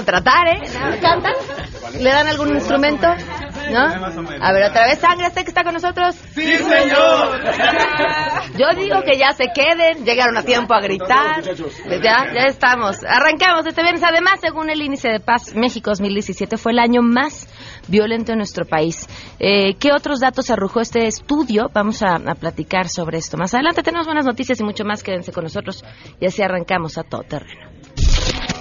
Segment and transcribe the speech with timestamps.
[0.00, 0.60] contratar, ¿eh?
[1.02, 1.34] ¿Cantan?
[1.98, 3.06] ¿Le dan algún instrumento?
[3.70, 3.80] ¿No?
[4.40, 6.16] A ver, otra vez, sangre, ¿este que está con nosotros?
[6.34, 7.40] ¡Sí, señor!
[8.56, 11.42] Yo digo que ya se queden, llegaron a tiempo a gritar.
[11.42, 12.96] Pues ya, ya estamos.
[13.04, 14.02] Arrancamos este viernes.
[14.02, 17.46] Además, según el índice de paz, México 2017 fue el año más
[17.88, 19.06] violento en nuestro país.
[19.38, 21.70] Eh, ¿Qué otros datos arrojó este estudio?
[21.72, 23.36] Vamos a, a, platicar sobre esto.
[23.36, 25.02] Más adelante tenemos buenas noticias y mucho más.
[25.02, 25.84] Quédense con nosotros
[26.18, 27.69] y así arrancamos a todo terreno.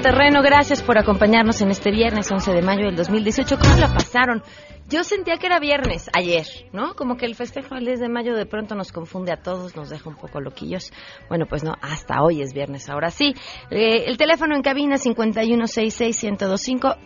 [0.00, 3.58] Terreno, gracias por acompañarnos en este viernes 11 de mayo del 2018.
[3.58, 4.42] ¿Cómo la pasaron?
[4.88, 6.94] Yo sentía que era viernes ayer, ¿no?
[6.94, 9.90] Como que el festejo del 10 de mayo de pronto nos confunde a todos, nos
[9.90, 10.90] deja un poco loquillos.
[11.28, 13.34] Bueno, pues no, hasta hoy es viernes, ahora sí.
[13.70, 16.96] Eh, el teléfono en cabina 5166125.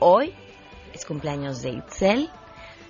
[0.00, 0.32] Hoy
[0.94, 2.30] es cumpleaños de Itzel,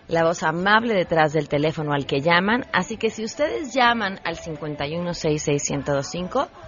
[0.07, 2.67] la voz amable detrás del teléfono al que llaman.
[2.73, 6.68] Así que si ustedes llaman al 5166125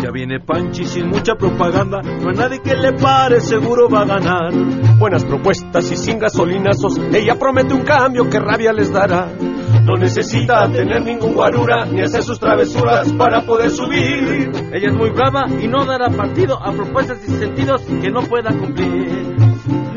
[0.00, 4.04] Ya viene Panchi sin mucha propaganda, no hay nadie que le pare, seguro va a
[4.04, 4.52] ganar.
[4.98, 9.26] Buenas propuestas y sin gasolinazos, ella promete un cambio que rabia les dará.
[9.84, 14.52] No necesita tener ningún guarura ni hacer sus travesuras para poder subir.
[14.72, 18.50] Ella es muy brava y no dará partido a propuestas y sentidos que no pueda
[18.50, 19.41] cumplir.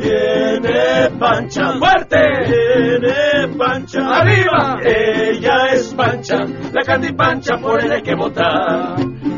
[0.06, 1.80] Viene Pancha.
[1.80, 4.20] Fuerte, viene Pancha.
[4.20, 6.38] Arriba, ella es Pancha,
[6.72, 8.98] la Candy Pancha por ella hay que votar.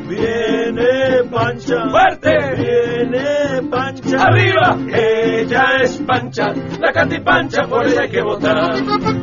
[0.09, 1.89] Viene Pancha.
[1.89, 4.23] Fuerte, viene Pancha.
[4.23, 6.47] Arriba, ella es Pancha,
[6.81, 8.73] la Candy Pancha por ella hay que votar.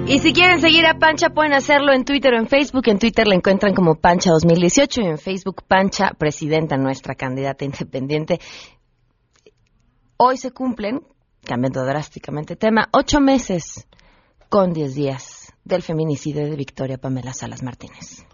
[0.06, 2.88] Y si quieren seguir a Pancha pueden hacerlo en Twitter o en Facebook.
[2.88, 8.40] En Twitter la encuentran como Pancha 2018 y en Facebook Pancha, presidenta, nuestra candidata independiente.
[10.16, 11.00] Hoy se cumplen
[11.44, 13.86] cambiando drásticamente tema, ocho meses
[14.48, 18.26] con diez días del feminicidio de Victoria Pamela Salas Martínez.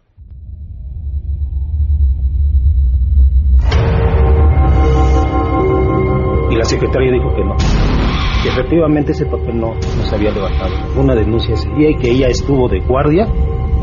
[6.50, 7.56] Y la secretaria dijo que no,
[8.42, 10.74] que efectivamente ese papel no, no se había levantado.
[11.00, 13.26] Una denuncia ese día y que ella estuvo de guardia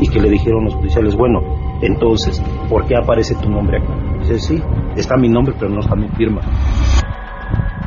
[0.00, 1.40] y que le dijeron los policiales, bueno,
[1.80, 3.94] entonces, ¿por qué aparece tu nombre acá?
[4.20, 4.62] Dice, sí,
[4.96, 6.40] está mi nombre, pero no está mi firma.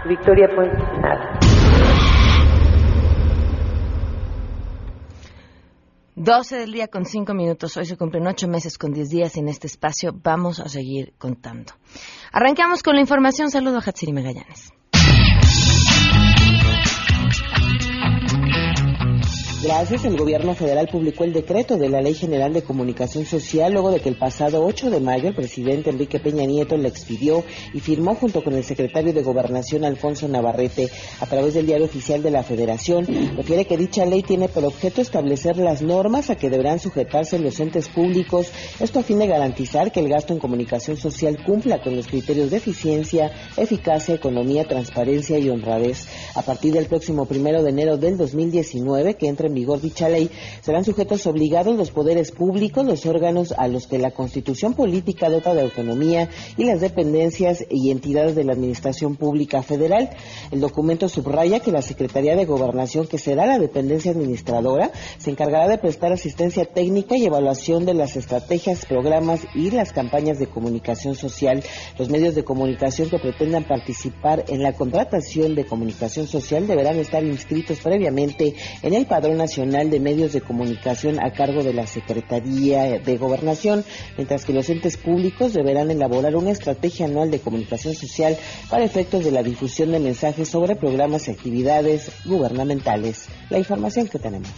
[0.07, 1.30] Victoria Puente, nada.
[6.23, 7.75] 12 del día con 5 minutos.
[7.77, 10.11] Hoy se cumplen 8 meses con 10 días en este espacio.
[10.13, 11.73] Vamos a seguir contando.
[12.31, 13.49] Arrancamos con la información.
[13.49, 14.71] Saludo a Hatsiri Magallanes.
[19.63, 23.91] Gracias, el gobierno federal publicó el decreto de la Ley General de Comunicación Social luego
[23.91, 27.79] de que el pasado 8 de mayo el presidente Enrique Peña Nieto le expidió y
[27.79, 32.31] firmó junto con el secretario de Gobernación Alfonso Navarrete a través del diario oficial de
[32.31, 33.05] la Federación.
[33.37, 37.59] Refiere que dicha ley tiene por objeto establecer las normas a que deberán sujetarse los
[37.59, 41.95] entes públicos, esto a fin de garantizar que el gasto en comunicación social cumpla con
[41.95, 46.07] los criterios de eficiencia, eficacia, economía, transparencia y honradez.
[46.33, 50.31] A partir del próximo primero de enero del 2019, que entre en vigor dicha ley,
[50.61, 55.53] serán sujetos obligados los poderes públicos, los órganos a los que la Constitución política dota
[55.53, 60.09] de autonomía y las dependencias y entidades de la Administración Pública Federal.
[60.51, 65.67] El documento subraya que la Secretaría de Gobernación, que será la dependencia administradora, se encargará
[65.67, 71.15] de prestar asistencia técnica y evaluación de las estrategias, programas y las campañas de comunicación
[71.15, 71.63] social.
[71.97, 77.23] Los medios de comunicación que pretendan participar en la contratación de comunicación social deberán estar
[77.23, 82.99] inscritos previamente en el Padrón Nacional de Medios de Comunicación a cargo de la Secretaría
[82.99, 83.83] de Gobernación,
[84.15, 88.37] mientras que los entes públicos deberán elaborar una estrategia anual de comunicación social
[88.69, 93.27] para efectos de la difusión de mensajes sobre programas y actividades gubernamentales.
[93.49, 94.51] La información que tenemos.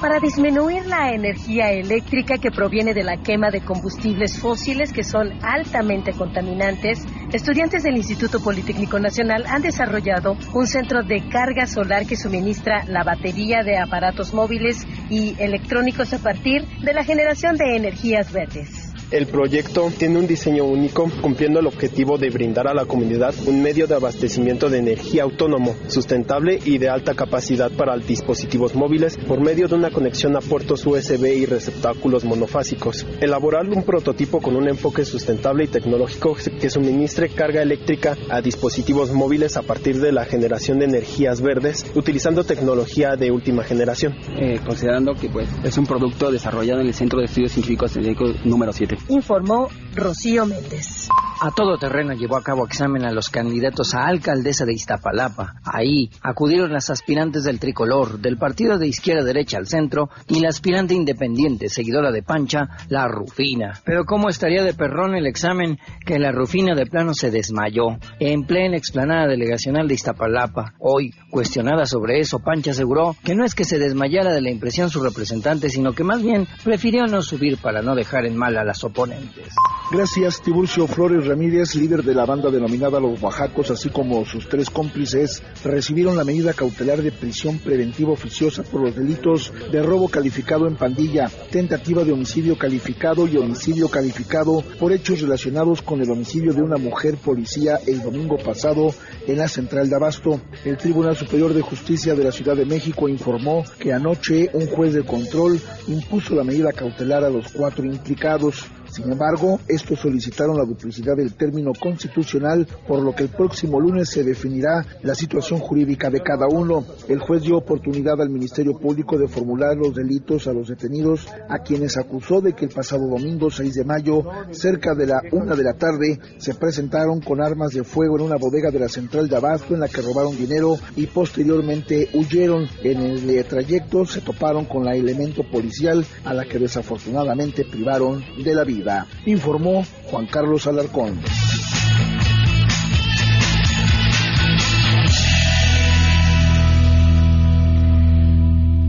[0.00, 5.32] Para disminuir la energía eléctrica que proviene de la quema de combustibles fósiles que son
[5.42, 12.16] altamente contaminantes, estudiantes del Instituto Politécnico Nacional han desarrollado un centro de carga solar que
[12.16, 18.32] suministra la batería de aparatos móviles y electrónicos a partir de la generación de energías
[18.32, 18.79] verdes.
[19.10, 23.60] El proyecto tiene un diseño único, cumpliendo el objetivo de brindar a la comunidad un
[23.60, 29.40] medio de abastecimiento de energía autónomo, sustentable y de alta capacidad para dispositivos móviles por
[29.40, 33.04] medio de una conexión a puertos USB y receptáculos monofásicos.
[33.20, 39.10] Elaborar un prototipo con un enfoque sustentable y tecnológico que suministre carga eléctrica a dispositivos
[39.10, 44.14] móviles a partir de la generación de energías verdes, utilizando tecnología de última generación.
[44.38, 47.98] Eh, considerando que pues, es un producto desarrollado en el Centro de Estudios Científicos
[48.44, 51.08] número 7 informó Rocío Méndez.
[51.42, 55.54] A todo terreno llevó a cabo examen a los candidatos a alcaldesa de Iztapalapa.
[55.64, 60.50] Ahí acudieron las aspirantes del tricolor, del partido de izquierda derecha al centro y la
[60.50, 63.80] aspirante independiente, seguidora de Pancha, la Rufina.
[63.86, 68.44] Pero ¿cómo estaría de perrón el examen que la Rufina de plano se desmayó en
[68.44, 70.74] plena explanada delegacional de Iztapalapa?
[70.78, 74.90] Hoy, cuestionada sobre eso, Pancha aseguró que no es que se desmayara de la impresión
[74.90, 78.64] su representante, sino que más bien prefirió no subir para no dejar en mal a
[78.64, 79.54] las oponentes.
[79.90, 84.68] Gracias, Tiburcio Flores Ramírez, líder de la banda denominada Los Oaxacos, así como sus tres
[84.68, 90.66] cómplices, recibieron la medida cautelar de prisión preventiva oficiosa por los delitos de robo calificado
[90.66, 96.52] en pandilla, tentativa de homicidio calificado y homicidio calificado por hechos relacionados con el homicidio
[96.52, 98.92] de una mujer policía el domingo pasado
[99.28, 100.40] en la central de Abasto.
[100.64, 104.94] El Tribunal Superior de Justicia de la Ciudad de México informó que anoche un juez
[104.94, 108.66] de control impuso la medida cautelar a los cuatro implicados.
[108.90, 114.08] Sin embargo, estos solicitaron la duplicidad del término constitucional, por lo que el próximo lunes
[114.08, 116.84] se definirá la situación jurídica de cada uno.
[117.08, 121.60] El juez dio oportunidad al Ministerio Público de formular los delitos a los detenidos, a
[121.60, 125.62] quienes acusó de que el pasado domingo 6 de mayo, cerca de la una de
[125.62, 129.36] la tarde, se presentaron con armas de fuego en una bodega de la central de
[129.36, 132.66] Abasto en la que robaron dinero y posteriormente huyeron.
[132.82, 138.54] En el trayecto se toparon con la elemento policial a la que desafortunadamente privaron de
[138.54, 138.79] la vida
[139.26, 141.20] informó Juan Carlos Alarcón.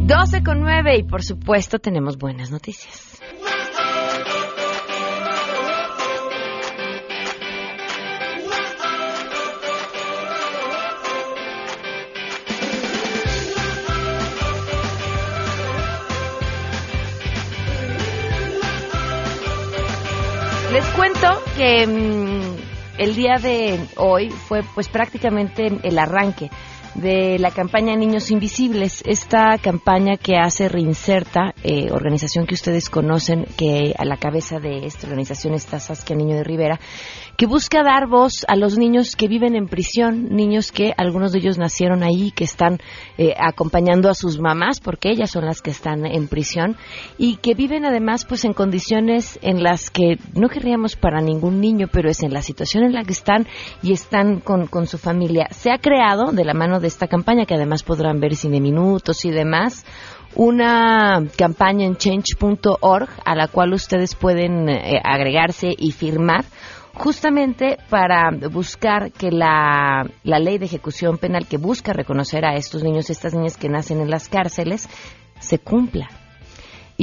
[0.08, 3.22] Doce con nueve y por supuesto tenemos buenas noticias.
[20.72, 22.56] Les cuento que mm,
[22.98, 26.50] el día de hoy fue pues prácticamente el arranque
[26.96, 33.46] de la campaña Niños Invisibles, esta campaña que hace Reinserta, eh, organización que ustedes conocen,
[33.58, 36.80] que a la cabeza de esta organización está Saskia Niño de Rivera,
[37.38, 41.40] que busca dar voz a los niños que viven en prisión, niños que algunos de
[41.40, 42.80] ellos nacieron ahí, que están
[43.18, 46.78] eh, acompañando a sus mamás, porque ellas son las que están en prisión,
[47.18, 51.88] y que viven además pues en condiciones en las que no querríamos para ningún niño,
[51.92, 53.48] pero es en la situación en la que están
[53.82, 55.48] y están con, con su familia.
[55.52, 59.26] Se ha creado de la mano de esta campaña, que además podrán ver cine minutos
[59.26, 59.86] y demás,
[60.36, 66.46] una campaña en change.org a la cual ustedes pueden eh, agregarse y firmar
[67.02, 72.84] justamente para buscar que la, la ley de ejecución penal que busca reconocer a estos
[72.84, 74.88] niños y estas niñas que nacen en las cárceles
[75.40, 76.10] se cumpla.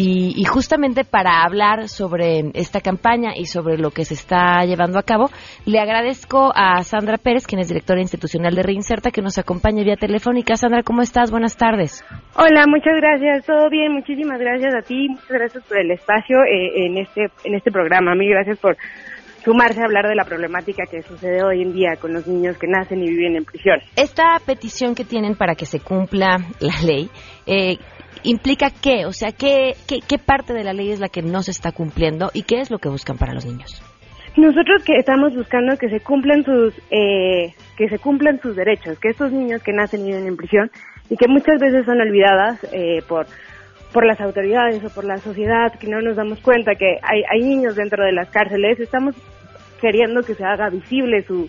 [0.00, 5.02] Y, justamente para hablar sobre esta campaña y sobre lo que se está llevando a
[5.02, 5.28] cabo,
[5.66, 9.96] le agradezco a Sandra Pérez, quien es directora institucional de Reinserta, que nos acompañe vía
[9.96, 10.54] telefónica.
[10.54, 11.32] Sandra, ¿cómo estás?
[11.32, 12.04] Buenas tardes.
[12.36, 13.44] Hola, muchas gracias.
[13.44, 17.56] Todo bien, muchísimas gracias a ti, muchas gracias por el espacio eh, en este en
[17.56, 18.14] este programa.
[18.14, 18.76] Mí gracias por
[19.44, 22.66] sumarse a hablar de la problemática que sucede hoy en día con los niños que
[22.66, 23.78] nacen y viven en prisión.
[23.96, 27.08] Esta petición que tienen para que se cumpla la ley,
[27.46, 27.78] eh,
[28.22, 29.06] implica qué?
[29.06, 32.30] O sea, ¿qué, ¿qué, parte de la ley es la que no se está cumpliendo
[32.34, 33.82] y qué es lo que buscan para los niños?
[34.36, 39.08] Nosotros que estamos buscando que se cumplan sus eh, que se cumplan sus derechos, que
[39.08, 40.70] estos niños que nacen y viven en prisión
[41.10, 43.26] y que muchas veces son olvidadas eh, por
[43.92, 47.42] por las autoridades o por la sociedad, que no nos damos cuenta que hay, hay
[47.42, 49.14] niños dentro de las cárceles, estamos
[49.80, 51.48] queriendo que se haga visible su,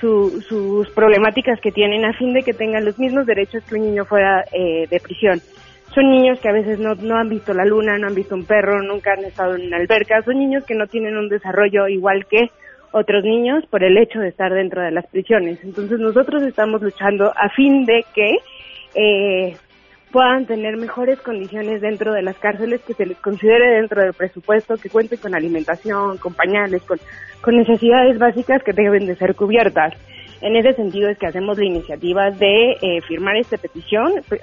[0.00, 4.04] sus problemáticas que tienen a fin de que tengan los mismos derechos que un niño
[4.04, 5.40] fuera eh, de prisión.
[5.94, 8.44] Son niños que a veces no, no han visto la luna, no han visto un
[8.44, 10.22] perro, nunca han estado en una alberca.
[10.22, 12.50] Son niños que no tienen un desarrollo igual que
[12.90, 15.58] otros niños por el hecho de estar dentro de las prisiones.
[15.62, 18.36] Entonces nosotros estamos luchando a fin de que
[18.94, 19.56] eh,
[20.14, 24.76] puedan tener mejores condiciones dentro de las cárceles, que se les considere dentro del presupuesto,
[24.76, 27.00] que cuenten con alimentación, con pañales, con,
[27.40, 29.92] con necesidades básicas que deben de ser cubiertas.
[30.40, 34.38] En ese sentido es que hacemos la iniciativa de eh, firmar esta petición, eh,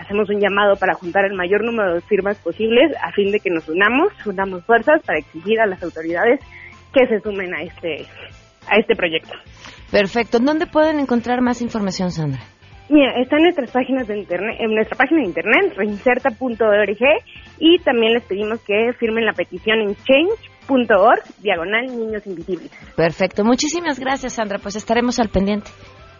[0.00, 3.50] hacemos un llamado para juntar el mayor número de firmas posibles a fin de que
[3.50, 6.40] nos unamos, unamos fuerzas para exigir a las autoridades
[6.92, 8.06] que se sumen a este
[8.68, 9.34] a este proyecto.
[9.92, 10.40] Perfecto.
[10.40, 12.40] ¿Dónde pueden encontrar más información, Sandra?
[12.88, 16.98] Mira, está en nuestras páginas de internet, en nuestra página de internet, reinserta.org,
[17.58, 22.70] y también les pedimos que firmen la petición en change.org, diagonal niños invisibles.
[22.96, 25.70] Perfecto, muchísimas gracias Sandra, pues estaremos al pendiente.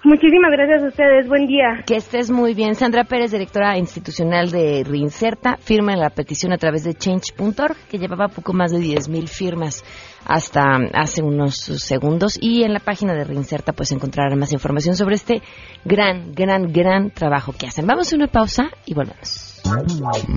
[0.04, 1.28] Muchísimas gracias a ustedes.
[1.28, 1.84] Buen día.
[1.86, 2.74] Que estés muy bien.
[2.74, 8.26] Sandra Pérez, directora institucional de Reinserta, firma la petición a través de change.org, que llevaba
[8.26, 9.84] poco más de 10.000 firmas
[10.26, 12.36] hasta hace unos segundos.
[12.40, 15.40] Y en la página de Reinserta, pues encontrarán más información sobre este
[15.84, 17.86] gran, gran, gran trabajo que hacen.
[17.86, 19.62] Vamos a una pausa y volvemos.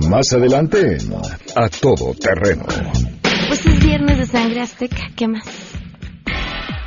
[0.08, 0.98] Más adelante,
[1.56, 2.64] a todo terreno.
[3.48, 5.08] Pues es viernes de sangre azteca.
[5.16, 5.85] ¿Qué más?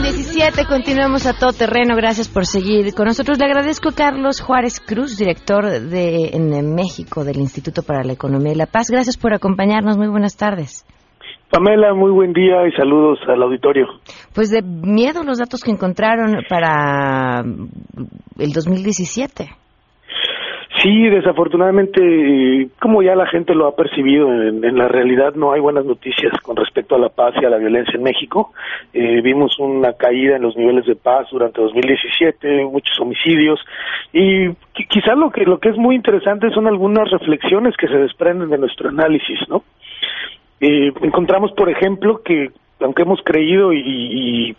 [0.00, 1.94] 17, continuamos a todo terreno.
[1.96, 3.38] Gracias por seguir con nosotros.
[3.38, 8.52] Le agradezco a Carlos Juárez Cruz, director de en México del Instituto para la Economía
[8.52, 8.90] y la Paz.
[8.90, 9.98] Gracias por acompañarnos.
[9.98, 10.86] Muy buenas tardes.
[11.50, 13.86] Pamela, muy buen día y saludos al auditorio.
[14.34, 17.44] Pues de miedo los datos que encontraron para
[18.38, 19.61] el 2017.
[20.82, 25.84] Sí, desafortunadamente, como ya la gente lo ha percibido, en, la realidad no hay buenas
[25.84, 28.52] noticias con respecto a la paz y a la violencia en México.
[28.92, 33.60] Eh, vimos una caída en los niveles de paz durante 2017, muchos homicidios
[34.12, 34.50] y
[34.88, 38.58] quizás lo que lo que es muy interesante son algunas reflexiones que se desprenden de
[38.58, 39.62] nuestro análisis, ¿no?
[40.60, 44.56] Eh, encontramos, por ejemplo, que aunque hemos creído y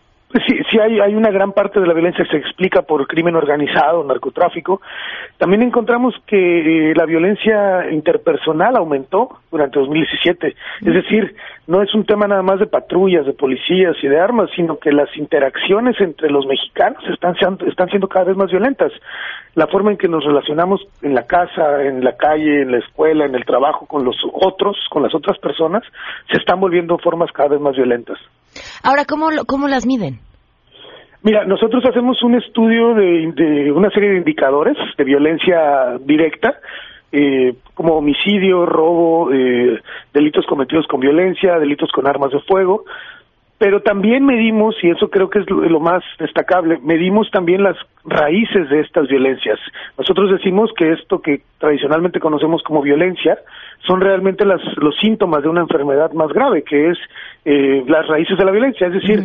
[0.48, 3.36] Sí, sí hay, hay una gran parte de la violencia que se explica por crimen
[3.36, 4.82] organizado, narcotráfico.
[5.38, 10.56] También encontramos que eh, la violencia interpersonal aumentó durante 2017.
[10.82, 11.36] Es decir,
[11.68, 14.92] no es un tema nada más de patrullas, de policías y de armas, sino que
[14.92, 17.36] las interacciones entre los mexicanos están,
[17.68, 18.92] están siendo cada vez más violentas.
[19.54, 23.25] La forma en que nos relacionamos en la casa, en la calle, en la escuela,
[23.25, 25.84] en el trabajo con los otros, con las otras personas,
[26.32, 28.18] se están volviendo formas cada vez más violentas.
[28.84, 30.20] Ahora, ¿cómo, cómo las miden?
[31.24, 36.60] Mira, nosotros hacemos un estudio de, una serie de indicadores de violencia directa,
[37.14, 39.80] eh, como homicidio, robo, eh,
[40.14, 42.84] delitos cometidos con violencia, delitos con armas de fuego,
[43.58, 48.70] pero también medimos, y eso creo que es lo, más destacable, medimos también las raíces
[48.70, 49.60] de estas violencias.
[49.98, 53.38] Nosotros decimos que esto que tradicionalmente conocemos como violencia
[53.88, 56.98] son realmente las, los síntomas de una enfermedad más grave, que es
[57.46, 59.24] eh, las raíces de la violencia, es decir,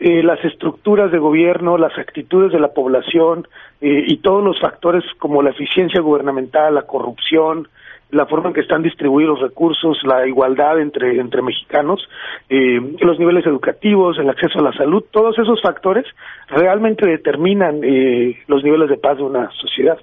[0.00, 3.48] eh, las estructuras de gobierno, las actitudes de la población
[3.80, 7.68] eh, y todos los factores como la eficiencia gubernamental, la corrupción,
[8.14, 12.00] la forma en que están distribuidos los recursos, la igualdad entre, entre mexicanos,
[12.48, 16.04] eh, los niveles educativos, el acceso a la salud, todos esos factores
[16.48, 19.98] realmente determinan eh, los niveles de paz de una sociedad.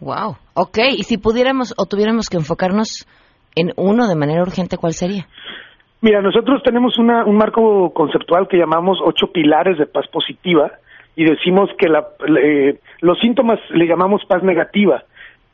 [0.00, 0.36] Wow.
[0.54, 3.06] Ok, y si pudiéramos o tuviéramos que enfocarnos
[3.54, 5.26] en uno de manera urgente, ¿cuál sería?
[6.02, 10.70] Mira, nosotros tenemos una, un marco conceptual que llamamos ocho pilares de paz positiva
[11.16, 12.06] y decimos que la,
[12.38, 15.04] eh, los síntomas le llamamos paz negativa.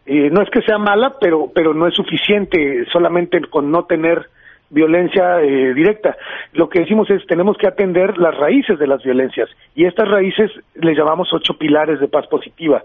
[0.07, 4.29] Eh, no es que sea mala, pero, pero no es suficiente solamente con no tener
[4.73, 6.17] violencia eh, directa.
[6.53, 10.51] Lo que decimos es tenemos que atender las raíces de las violencias y estas raíces
[10.75, 12.83] le llamamos ocho pilares de paz positiva.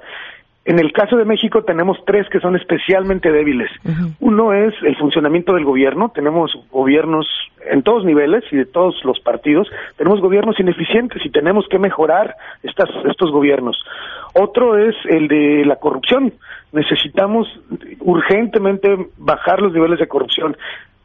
[0.68, 3.72] En el caso de México tenemos tres que son especialmente débiles.
[4.20, 6.12] Uno es el funcionamiento del gobierno.
[6.14, 7.26] Tenemos gobiernos
[7.72, 9.70] en todos niveles y de todos los partidos.
[9.96, 13.82] Tenemos gobiernos ineficientes y tenemos que mejorar estas, estos gobiernos.
[14.34, 16.34] Otro es el de la corrupción.
[16.74, 17.48] Necesitamos
[18.02, 20.58] urgentemente bajar los niveles de corrupción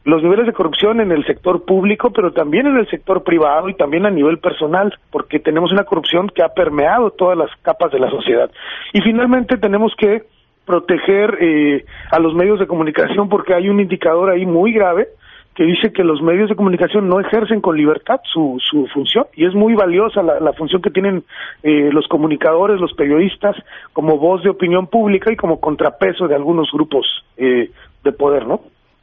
[0.05, 3.75] los niveles de corrupción en el sector público, pero también en el sector privado y
[3.75, 8.01] también a nivel personal, porque tenemos una corrupción que ha permeado todas las capas de
[8.01, 8.51] la sociedad.
[8.93, 10.25] Y finalmente tenemos que
[10.65, 15.09] proteger eh, a los medios de comunicación porque hay un indicador ahí muy grave
[15.55, 19.45] que dice que los medios de comunicación no ejercen con libertad su, su función y
[19.45, 21.25] es muy valiosa la, función que tienen
[21.63, 23.55] eh, los comunicadores, los periodistas
[23.93, 27.07] como voz de opinión pública y como contrapeso de algunos grupos
[27.37, 27.71] eh,
[28.03, 28.61] de poder, ¿no?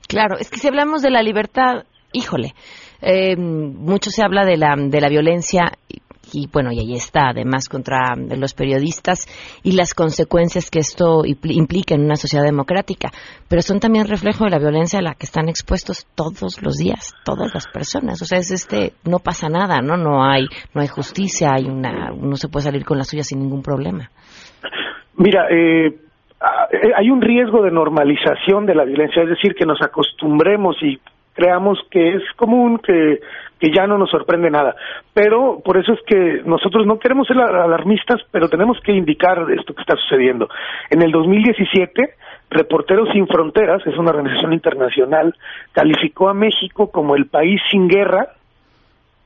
[0.09, 2.55] Claro, es que si hablamos de la libertad, híjole,
[2.99, 5.73] eh, mucho se habla de la, de la violencia
[6.33, 9.27] y, bueno, y ahí está, además, contra los periodistas
[9.61, 13.11] y las consecuencias que esto implica en una sociedad democrática,
[13.47, 17.13] pero son también reflejo de la violencia a la que están expuestos todos los días,
[17.23, 18.19] todas las personas.
[18.23, 19.95] O sea, es este, no pasa nada, ¿no?
[19.95, 23.41] No hay, no hay justicia, hay una, uno se puede salir con la suya sin
[23.41, 24.09] ningún problema.
[25.17, 26.08] Mira, eh,
[26.95, 30.99] hay un riesgo de normalización de la violencia, es decir, que nos acostumbremos y
[31.33, 33.19] creamos que es común, que,
[33.59, 34.75] que ya no nos sorprende nada.
[35.13, 39.73] Pero por eso es que nosotros no queremos ser alarmistas, pero tenemos que indicar esto
[39.73, 40.49] que está sucediendo.
[40.89, 42.15] En el 2017,
[42.49, 45.35] Reporteros Sin Fronteras, es una organización internacional,
[45.71, 48.29] calificó a México como el país sin guerra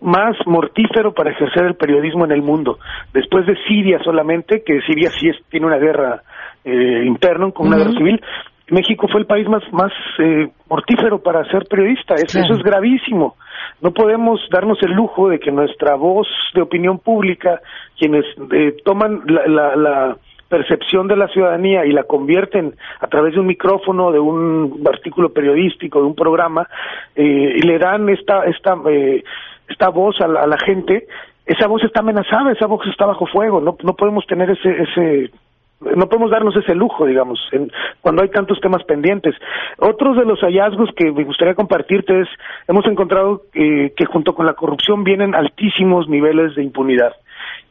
[0.03, 2.77] más mortífero para ejercer el periodismo en el mundo,
[3.13, 6.21] después de Siria solamente, que Siria sí es, tiene una guerra
[6.65, 8.21] eh, interno, con una guerra civil,
[8.69, 12.15] México fue el país más, más eh, mortífero para ser periodista.
[12.15, 13.35] Eso, es gravísimo.
[13.81, 17.59] No podemos darnos el lujo de que nuestra voz de opinión pública,
[17.97, 20.17] quienes eh, toman la, la,
[20.49, 25.29] percepción de la ciudadanía y la convierten a través de un micrófono, de un artículo
[25.29, 26.67] periodístico, de un programa,
[27.15, 28.75] y le dan esta, esta,
[29.67, 31.07] esta voz a la, a la gente,
[31.45, 33.59] esa voz está amenazada, esa voz está bajo fuego.
[33.59, 35.31] No, no podemos tener ese, ese
[35.95, 37.71] no podemos darnos ese lujo, digamos, en,
[38.01, 39.35] cuando hay tantos temas pendientes.
[39.77, 42.27] Otros de los hallazgos que me gustaría compartirte es,
[42.67, 47.13] hemos encontrado eh, que junto con la corrupción vienen altísimos niveles de impunidad.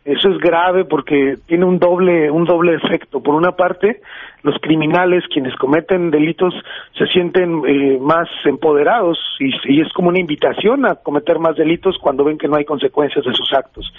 [0.05, 3.23] Eso es grave porque tiene un doble, un doble efecto.
[3.23, 4.01] Por una parte,
[4.43, 6.53] los criminales, quienes cometen delitos,
[6.99, 11.99] se sienten eh, más empoderados y, y, es como una invitación a cometer más delitos
[11.99, 13.93] cuando ven que no hay consecuencias de sus actos.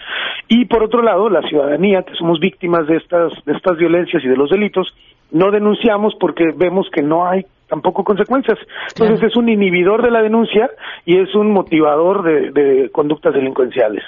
[0.50, 4.28] Y por otro lado, la ciudadanía, que somos víctimas de estas, de estas violencias y
[4.28, 4.94] de los delitos,
[5.32, 8.60] no denunciamos porque vemos que no hay tampoco consecuencias.
[8.90, 10.70] Entonces es un inhibidor de la denuncia
[11.06, 14.04] y es un motivador de conductas delincuenciales.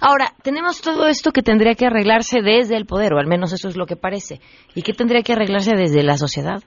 [0.00, 3.68] Ahora, tenemos todo esto que tendría que arreglarse desde el poder, o al menos eso
[3.68, 4.40] es lo que parece.
[4.74, 6.62] ¿Y qué tendría que arreglarse desde la sociedad?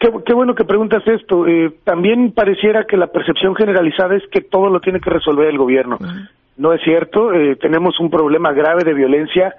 [0.00, 1.46] Qué, bueno que preguntas esto.
[1.46, 5.58] Eh, también pareciera que la percepción generalizada es que todo lo tiene que resolver el
[5.58, 5.98] gobierno.
[6.56, 7.32] No es cierto.
[7.32, 9.54] Eh, tenemos un problema grave de violencia,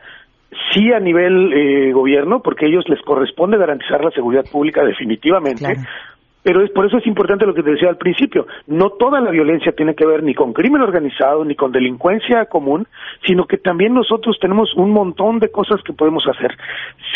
[0.73, 5.75] sí a nivel eh, gobierno, porque a ellos les corresponde garantizar la seguridad pública definitivamente.
[6.45, 8.45] Pero es, por eso es importante lo que te decía al principio.
[8.67, 12.87] No toda la violencia tiene que ver ni con crimen organizado, ni con delincuencia común,
[13.25, 16.55] sino que también nosotros tenemos un montón de cosas que podemos hacer.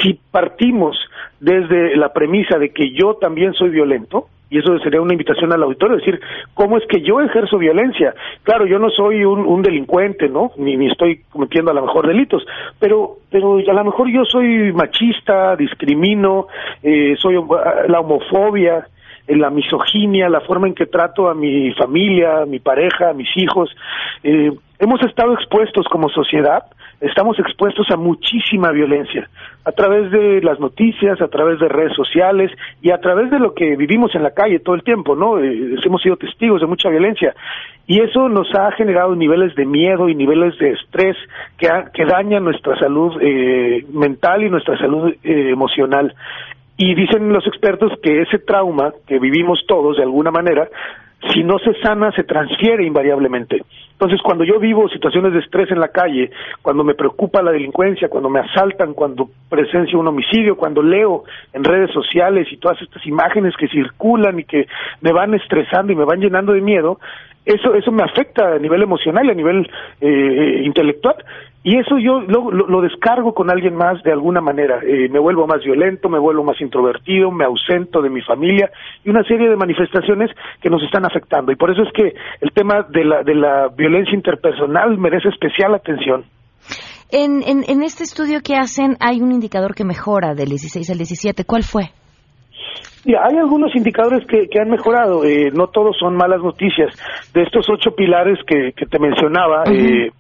[0.02, 0.98] Si partimos
[1.40, 5.62] desde la premisa de que yo también soy violento, y eso sería una invitación al
[5.62, 6.20] auditorio, decir,
[6.56, 8.16] ¿cómo es que yo ejerzo violencia?
[8.42, 10.54] Claro, yo no soy un, delincuente, ¿no?
[10.58, 12.44] Ni, ni, estoy cometiendo a lo mejor delitos,
[12.80, 16.48] pero, pero a lo mejor yo soy machista, discrimino,
[16.82, 18.88] eh, soy la homofobia,
[19.28, 23.30] la misoginia, la forma en que trato a mi familia, a mi pareja, a mis
[23.36, 23.70] hijos.
[24.24, 26.64] Eh, hemos estado expuestos como sociedad,
[27.02, 29.30] estamos expuestos a muchísima violencia,
[29.64, 32.52] a través de las noticias, a través de redes sociales
[32.82, 35.40] y a través de lo que vivimos en la calle todo el tiempo, ¿no?
[35.40, 37.36] Eh, hemos sido testigos de mucha violencia
[37.88, 41.18] y eso nos ha generado niveles de miedo y niveles de estrés
[41.58, 46.14] que, que dañan nuestra salud eh, mental y nuestra salud emocional.
[46.82, 50.70] Y dicen los expertos que ese trauma que vivimos todos de alguna manera
[51.34, 53.62] si no se sana, se transfiere invariablemente.
[53.92, 58.08] Entonces, cuando yo vivo situaciones de estrés en la calle, cuando me preocupa la delincuencia,
[58.08, 63.06] cuando me asaltan, cuando presencio un homicidio, cuando leo en redes sociales y todas estas
[63.06, 64.68] imágenes que circulan y que
[65.02, 67.00] me van estresando y me van llenando de miedo,
[67.46, 71.16] eso eso me afecta a nivel emocional y a nivel eh, intelectual
[71.62, 74.80] y eso yo lo, lo, descargo con alguien más de alguna manera.
[74.82, 78.72] Eh, me vuelvo más violento me vuelvo más introvertido me ausento de mi familia
[79.04, 80.30] y una serie de manifestaciones
[80.62, 81.52] que nos están afectando.
[81.52, 85.76] Y por eso es que el tema de la de la violencia interpersonal merece especial
[85.76, 86.24] atención.
[87.12, 90.98] En, en, en este estudio que hacen hay un indicador que mejora del 16 al
[90.98, 91.92] 17 ¿cuál fue?
[93.06, 96.94] hay algunos indicadores que, que han mejorado, eh, no todos son malas noticias.
[97.34, 100.12] De estos ocho pilares que, que te mencionaba, eh,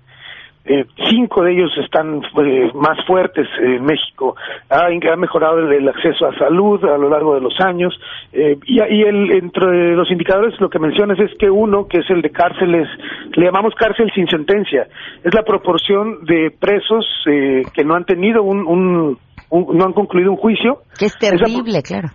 [0.69, 4.36] eh, cinco de ellos están eh, más fuertes en México.
[4.69, 7.99] Ha, ha mejorado el, el, acceso a salud a lo largo de los años.
[8.32, 12.10] Eh, y, y el, entre los indicadores lo que mencionas es que uno, que es
[12.12, 12.88] el de cárceles,
[13.36, 14.88] le llamamos cárcel sin sentencia,
[15.23, 19.17] es la proporción de presos eh, que no han tenido un, un,
[19.49, 20.84] un, no han concluido un juicio.
[20.99, 22.10] Que es terrible, claro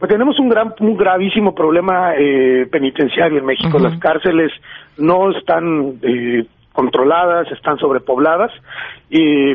[0.00, 3.76] pues tenemos un gran, un gravísimo problema eh, penitenciario en México.
[3.76, 3.88] Uh -huh.
[3.88, 4.50] Las cárceles
[4.98, 8.50] no están eh, controladas, están sobrepobladas
[9.10, 9.54] y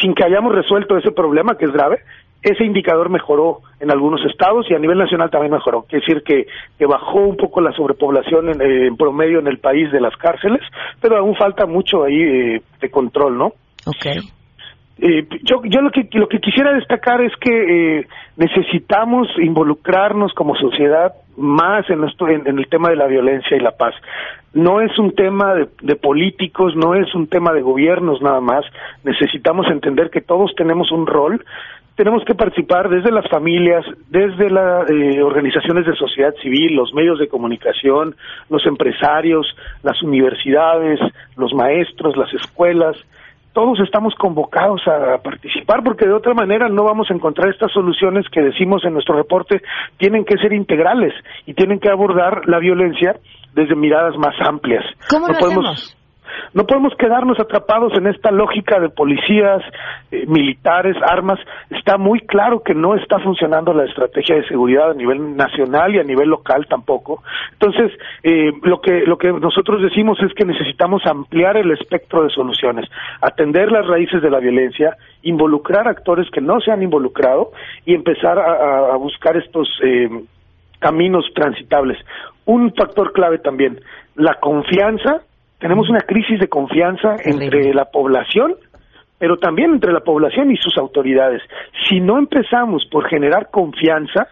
[0.00, 2.00] sin que hayamos resuelto ese problema que es grave,
[2.42, 5.82] ese indicador mejoró en algunos estados y a nivel nacional también mejoró.
[5.82, 6.46] Quiere decir que,
[6.78, 10.14] que bajó un poco la sobrepoblación en, eh, en, promedio en el país de las
[10.16, 10.60] cárceles,
[11.00, 13.52] pero aún falta mucho ahí eh, de control, ¿no?
[13.86, 14.18] Okay.
[14.98, 17.50] Eh, yo yo lo que lo que quisiera destacar es que
[17.98, 23.56] eh, necesitamos involucrarnos como sociedad más en, esto, en, en, el tema de la violencia
[23.56, 23.94] y la paz.
[24.52, 28.64] No es un tema de, de, políticos, no es un tema de gobiernos nada más.
[29.02, 31.44] Necesitamos entender que todos tenemos un rol.
[31.96, 37.20] Tenemos que participar desde las familias, desde las eh, organizaciones de sociedad civil, los medios
[37.20, 38.16] de comunicación,
[38.50, 39.46] los empresarios,
[39.82, 40.98] las universidades,
[41.36, 42.96] los maestros, las escuelas
[43.54, 48.26] todos estamos convocados a participar porque de otra manera no vamos a encontrar estas soluciones
[48.30, 49.62] que decimos en nuestro reporte
[49.96, 51.14] tienen que ser integrales
[51.46, 53.16] y tienen que abordar la violencia
[53.54, 54.84] desde miradas más amplias.
[55.08, 56.03] ¿Cómo no lo podemos hacemos?
[56.52, 59.62] No podemos quedarnos atrapados en esta lógica de policías,
[60.10, 61.38] eh, militares, armas.
[61.70, 65.98] Está muy claro que no está funcionando la estrategia de seguridad a nivel nacional y
[65.98, 67.22] a nivel local tampoco.
[67.52, 67.92] Entonces,
[68.22, 72.88] eh, lo que lo que nosotros decimos es que necesitamos ampliar el espectro de soluciones,
[73.20, 77.52] atender las raíces de la violencia, involucrar actores que no se han involucrado
[77.84, 80.08] y empezar a, a buscar estos eh,
[80.78, 81.98] caminos transitables.
[82.44, 83.80] Un factor clave también,
[84.16, 85.22] la confianza
[85.58, 88.54] tenemos una crisis de confianza entre la población,
[89.18, 91.42] pero también entre la población y sus autoridades.
[91.88, 94.28] Si no empezamos por generar confianza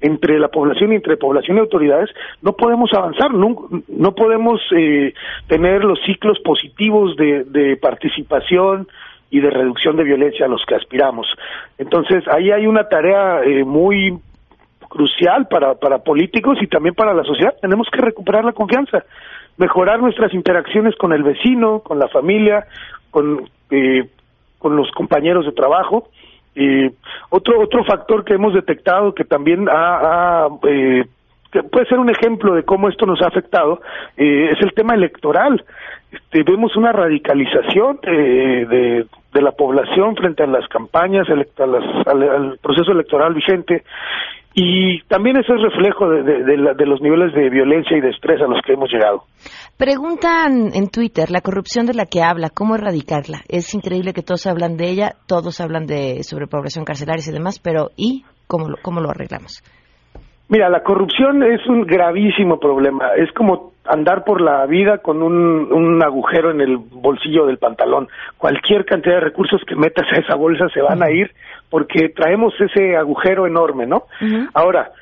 [0.00, 2.10] entre la población y entre población y autoridades,
[2.42, 5.14] no podemos avanzar, no, no podemos eh,
[5.48, 8.86] tener los ciclos positivos de, de participación
[9.30, 11.26] y de reducción de violencia a los que aspiramos.
[11.78, 14.18] Entonces, ahí hay una tarea eh, muy
[14.88, 17.54] crucial para, para políticos y también para la sociedad.
[17.60, 19.04] Tenemos que recuperar la confianza
[19.56, 22.66] mejorar nuestras interacciones con el vecino, con la familia,
[23.10, 24.08] con, eh,
[24.58, 26.08] con los compañeros de trabajo.
[26.54, 26.90] Eh,
[27.30, 31.04] otro otro factor que hemos detectado que también ha, eh,
[31.52, 33.80] que puede ser un ejemplo de cómo esto nos ha afectado
[34.16, 35.62] eh, es el tema electoral.
[36.10, 43.34] Este, vemos una radicalización de, de, la población frente a las campañas, al proceso electoral
[43.34, 43.84] vigente
[44.58, 48.00] y también eso es reflejo de, de, de, la, de, los niveles de violencia y
[48.00, 49.24] de estrés a los que hemos llegado.
[49.76, 53.40] Preguntan en Twitter la corrupción de la que habla, ¿cómo erradicarla?
[53.50, 57.90] Es increíble que todos hablan de ella, todos hablan de sobrepoblación carcelaria y demás, pero
[57.98, 59.62] ¿y cómo lo, cómo lo arreglamos?
[60.48, 63.10] Mira, la corrupción es un gravísimo problema.
[63.14, 68.08] Es como andar por la vida con un, un, agujero en el bolsillo del pantalón.
[68.38, 71.30] Cualquier cantidad de recursos que metas a esa bolsa se van a ir
[71.70, 74.04] porque traemos ese agujero enorme, ¿no?
[74.20, 74.50] Uh -huh.
[74.54, 74.92] Ahora,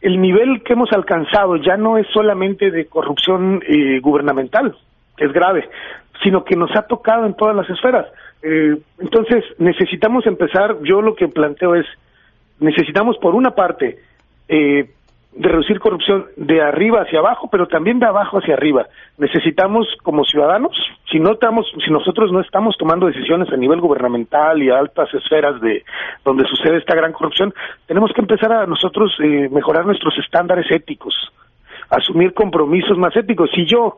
[0.00, 4.76] el nivel que hemos alcanzado ya no es solamente de corrupción eh, gubernamental,
[5.16, 5.68] que es grave,
[6.22, 8.06] sino que nos ha tocado en todas las esferas.
[8.42, 11.86] Eh, entonces, necesitamos empezar, yo lo que planteo es,
[12.60, 13.98] necesitamos por una parte,
[14.48, 14.90] eh,
[15.36, 18.86] de reducir corrupción de arriba hacia abajo, pero también de abajo hacia arriba.
[19.18, 20.76] Necesitamos como ciudadanos,
[21.10, 25.12] si no estamos, si nosotros no estamos tomando decisiones a nivel gubernamental y a altas
[25.12, 25.84] esferas de
[26.24, 27.52] donde sucede esta gran corrupción,
[27.86, 31.14] tenemos que empezar a nosotros eh, mejorar nuestros estándares éticos,
[31.90, 33.50] asumir compromisos más éticos.
[33.52, 33.96] Si yo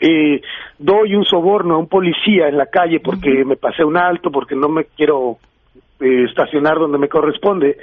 [0.00, 0.42] eh,
[0.78, 3.46] doy un soborno a un policía en la calle porque uh -huh.
[3.46, 5.38] me pasé un alto, porque no me quiero
[6.00, 7.78] eh, estacionar donde me corresponde,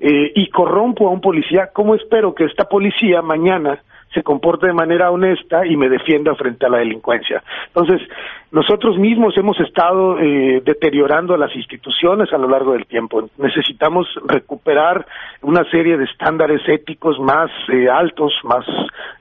[0.00, 3.80] eh, y corrompo a un policía, ¿cómo espero que esta policía mañana
[4.14, 7.42] se comporte de manera honesta y me defienda frente a la delincuencia.
[7.66, 8.00] Entonces,
[8.52, 13.28] nosotros mismos hemos estado eh, deteriorando las instituciones a lo largo del tiempo.
[13.36, 15.04] Necesitamos recuperar
[15.42, 18.64] una serie de estándares éticos más eh, altos, más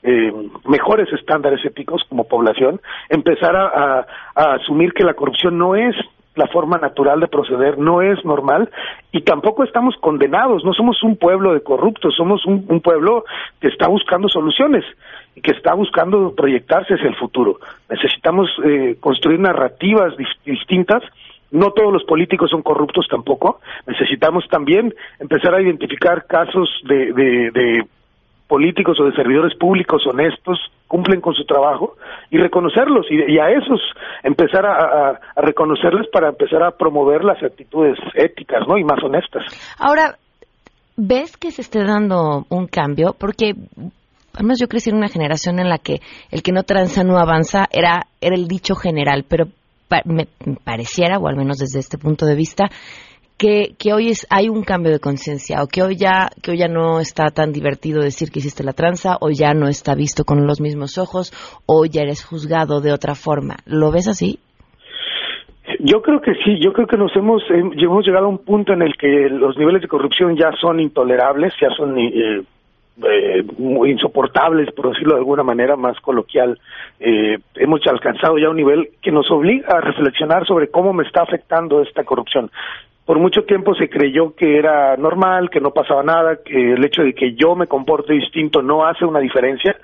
[0.03, 0.31] eh,
[0.65, 4.05] mejores estándares éticos como población, empezar a
[4.35, 5.95] asumir que la corrupción no es
[6.35, 8.69] la forma natural de proceder no es normal
[9.11, 13.25] y tampoco estamos condenados, no somos un pueblo de corruptos, somos un, pueblo
[13.59, 14.83] que está buscando soluciones
[15.35, 17.59] y que está buscando proyectarse hacia el futuro.
[17.89, 20.13] Necesitamos eh, construir narrativas
[20.45, 21.03] distintas
[21.51, 23.59] no todos los políticos son corruptos tampoco.
[23.85, 27.85] Necesitamos también empezar a identificar casos de, de
[28.47, 31.95] políticos o de servidores públicos honestos cumplen con su trabajo
[32.29, 33.81] y reconocerlos y, a esos
[34.21, 39.43] empezar a, reconocerles para empezar a promover las actitudes éticas no y más honestas.
[39.79, 40.17] Ahora
[40.95, 43.53] ves que se esté dando un cambio porque
[44.35, 47.65] además yo crecí en una generación en la que el que no tranza no avanza
[47.71, 49.45] era era el dicho general pero
[50.05, 50.27] me
[50.63, 52.65] pareciera o al menos desde este punto de vista
[53.37, 56.57] que, que hoy es, hay un cambio de conciencia o que hoy ya que hoy
[56.57, 60.23] ya no está tan divertido decir que hiciste la tranza o ya no está visto
[60.23, 61.31] con los mismos ojos
[61.65, 63.57] o ya eres juzgado de otra forma.
[63.65, 64.39] ¿Lo ves así?
[65.79, 67.41] Yo creo que sí, yo creo que nos hemos,
[68.05, 71.69] llegado a un punto en el que los niveles de corrupción ya son intolerables, ya
[71.69, 72.41] son eh,
[73.01, 73.43] eh,
[73.87, 76.59] insoportables, por decirlo de alguna manera más coloquial.
[76.99, 81.23] Eh, hemos alcanzado ya un nivel que nos obliga a reflexionar sobre cómo me está
[81.23, 82.51] afectando esta corrupción
[83.05, 87.03] por mucho tiempo se creyó que era normal, que no pasaba nada, que el hecho
[87.03, 89.75] de que yo me comporte distinto no hace una diferencia.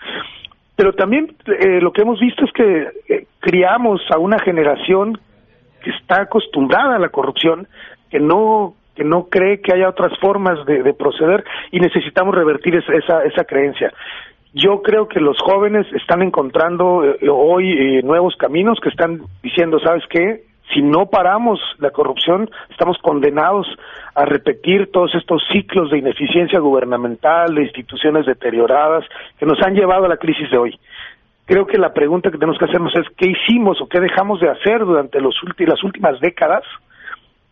[0.76, 5.20] Pero también eh, lo que hemos visto es que eh, criamos a una generación
[5.84, 7.68] que está acostumbrada a la corrupción,
[8.10, 13.24] que no que no cree que haya otras formas de, proceder y necesitamos revertir esa,
[13.24, 13.94] esa, creencia.
[14.54, 20.04] Yo creo que los jóvenes están encontrando eh, hoy nuevos caminos que están diciendo, ¿sabes
[20.10, 20.49] qué?
[20.74, 23.68] Si no paramos la corrupción, estamos condenados
[24.14, 29.04] a repetir todos estos ciclos de ineficiencia gubernamental, de instituciones deterioradas,
[29.40, 30.80] que nos han llevado a la crisis de hoy.
[31.46, 34.50] Creo que la pregunta que tenemos que hacernos es qué hicimos o qué dejamos de
[34.50, 36.64] hacer durante los las últimas décadas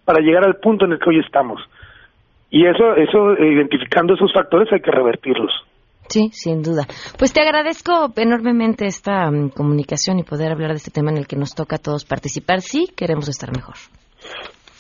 [0.05, 1.61] para llegar al punto en el que hoy estamos.
[2.51, 5.51] Y eso, eso, identificando esos factores, hay que revertirlos.
[6.09, 6.83] Sí, sin duda.
[7.17, 11.27] Pues te agradezco enormemente esta mm, comunicación y poder hablar de este tema en el
[11.27, 12.61] que nos toca a todos participar.
[12.61, 13.75] Sí, queremos estar mejor.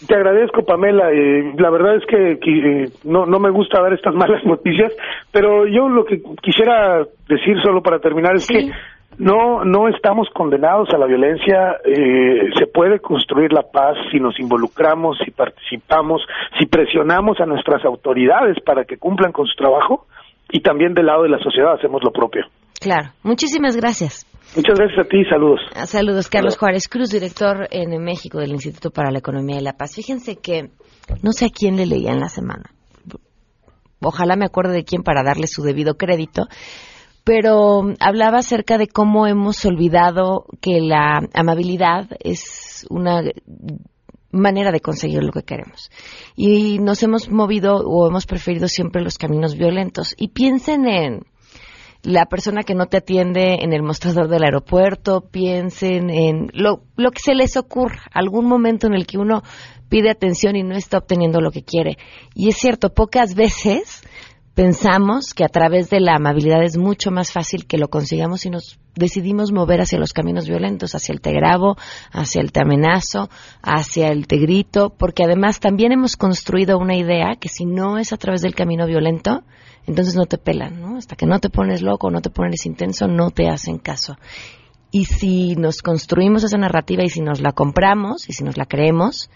[0.05, 1.11] Te agradezco, Pamela.
[1.11, 4.93] Eh, la verdad es que, eh, no, no me gusta dar estas malas noticias,
[5.31, 8.71] pero yo lo que quisiera decir solo para terminar es que
[9.17, 11.77] no no estamos condenados a la violencia.
[11.83, 16.21] Eh, se puede construir la paz si nos involucramos, si participamos,
[16.59, 20.05] si presionamos a nuestras autoridades para que cumplan con su trabajo
[20.51, 22.43] y también del lado de la sociedad hacemos lo propio.
[22.79, 23.11] Claro.
[23.23, 24.25] Muchísimas gracias.
[24.55, 25.59] Muchas gracias a ti y saludos.
[25.75, 29.73] Ah, saludos, Carlos Juárez Cruz, director en México del Instituto para la Economía y la
[29.73, 29.95] Paz.
[29.95, 30.69] Fíjense que
[31.21, 32.71] no sé a quién le leía en la semana.
[34.01, 36.47] Ojalá me acuerde de quién para darle su debido crédito.
[37.23, 43.21] Pero hablaba acerca de cómo hemos olvidado que la amabilidad es una
[44.31, 45.89] manera de conseguir lo que queremos.
[46.35, 50.13] Y nos hemos movido o hemos preferido siempre los caminos violentos.
[50.17, 51.25] Y piensen en
[52.03, 57.11] la persona que no te atiende en el mostrador del aeropuerto, piensen en lo, lo
[57.11, 59.43] que se les ocurra, algún momento en el que uno
[59.89, 61.97] pide atención y no está obteniendo lo que quiere.
[62.33, 64.03] Y es cierto, pocas veces
[64.57, 68.49] pensamos que a través de la amabilidad es mucho más fácil que lo consigamos si
[68.49, 71.77] nos decidimos mover hacia los caminos violentos, hacia el te grabo,
[72.11, 73.29] hacia el te amenazo,
[73.61, 78.13] hacia el te grito, porque además también hemos construido una idea que si no es
[78.13, 79.43] a través del camino violento,
[79.85, 80.97] entonces no te pelan, ¿no?
[80.97, 84.17] Hasta que no te pones loco, no te pones intenso, no te hacen caso.
[84.89, 88.65] Y si nos construimos esa narrativa y si nos la compramos y si nos la
[88.65, 89.29] creemos,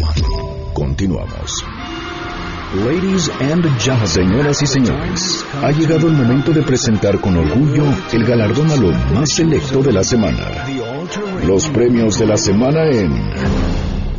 [0.74, 1.64] Continuamos.
[2.74, 8.26] Ladies and gentlemen, señoras y señores, ha llegado el momento de presentar con orgullo el
[8.26, 10.66] galardón a lo más selecto de la semana.
[11.46, 13.12] Los premios de la semana en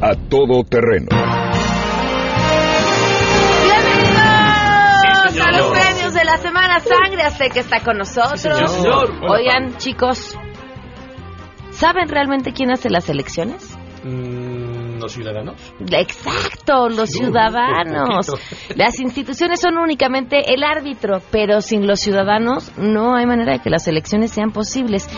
[0.02, 1.08] A Todo Terreno.
[5.32, 8.84] Bienvenidos a los premios de la semana Sangre, sé que está con nosotros.
[9.30, 10.36] Oigan, chicos,
[11.70, 13.76] ¿Saben realmente quién hace las elecciones?
[14.04, 15.56] Mm, ¿Los ciudadanos?
[15.80, 18.32] Exacto, los ciudadanos.
[18.76, 23.68] Las instituciones son únicamente el árbitro, pero sin los ciudadanos no hay manera de que
[23.68, 25.08] las elecciones sean posibles.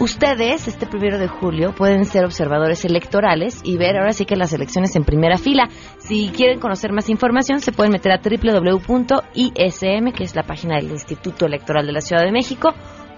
[0.00, 4.52] Ustedes, este primero de julio, pueden ser observadores electorales y ver ahora sí que las
[4.52, 5.68] elecciones en primera fila.
[5.98, 10.90] Si quieren conocer más información, se pueden meter a www.ism, que es la página del
[10.90, 12.72] Instituto Electoral de la Ciudad de México.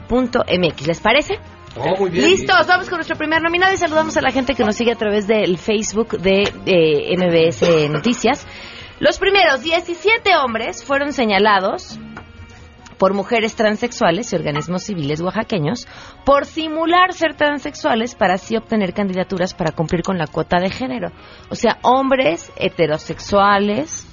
[0.08, 1.38] .mx, ¿les parece?
[1.78, 2.06] Oh.
[2.06, 4.96] Listos, vamos con nuestro primer nominado y saludamos a la gente que nos sigue a
[4.96, 8.46] través del Facebook de eh, MBS Noticias.
[8.98, 11.98] Los primeros 17 hombres fueron señalados
[12.96, 15.86] por mujeres transexuales y organismos civiles oaxaqueños
[16.24, 21.10] por simular ser transexuales para así obtener candidaturas para cumplir con la cuota de género.
[21.50, 24.06] O sea, hombres heterosexuales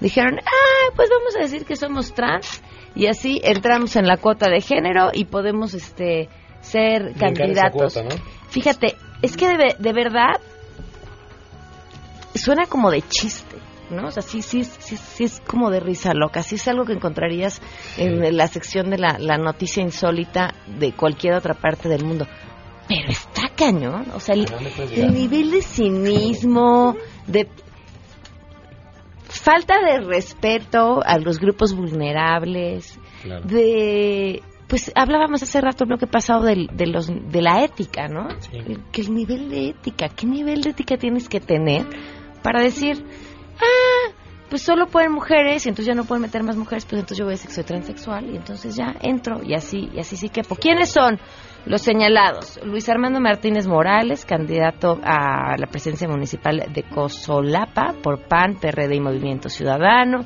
[0.00, 2.62] dijeron, ah, pues vamos a decir que somos trans
[2.94, 6.28] y así entramos en la cuota de género y podemos este
[6.68, 7.94] ser candidatos.
[7.94, 8.22] cuota, ¿no?
[8.50, 10.40] Fíjate, es que de, de verdad
[12.34, 13.56] suena como de chiste,
[13.90, 14.06] ¿no?
[14.08, 16.42] O sea, sí, sí, sí, sí es como de risa loca.
[16.42, 17.60] Sí es algo que encontrarías
[17.96, 22.26] en la sección de la, la noticia insólita de cualquier otra parte del mundo.
[22.88, 24.06] Pero está cañón.
[24.14, 24.46] O sea, el,
[25.12, 27.48] nivel de cinismo, de
[29.28, 33.44] falta de respeto a los grupos vulnerables, Claro.
[33.46, 38.06] de pues hablábamos hace rato en lo que pasado del- de, los de la ética,
[38.08, 38.28] ¿no?
[38.52, 41.86] El- Que el nivel de ética, ¿qué nivel de ética tienes que tener
[42.42, 43.04] para decir,
[43.58, 44.12] ah,
[44.50, 47.24] pues solo pueden mujeres y entonces ya no pueden meter más mujeres, pues entonces yo
[47.24, 50.90] voy a soy transexual y entonces ya entro y así y así sí que ¿Quiénes
[50.90, 51.18] son
[51.66, 52.58] los señalados?
[52.64, 59.00] Luis Armando Martínez Morales, candidato a la presidencia municipal de Cosolapa por PAN, PRD y
[59.00, 60.20] Movimiento Ciudadano.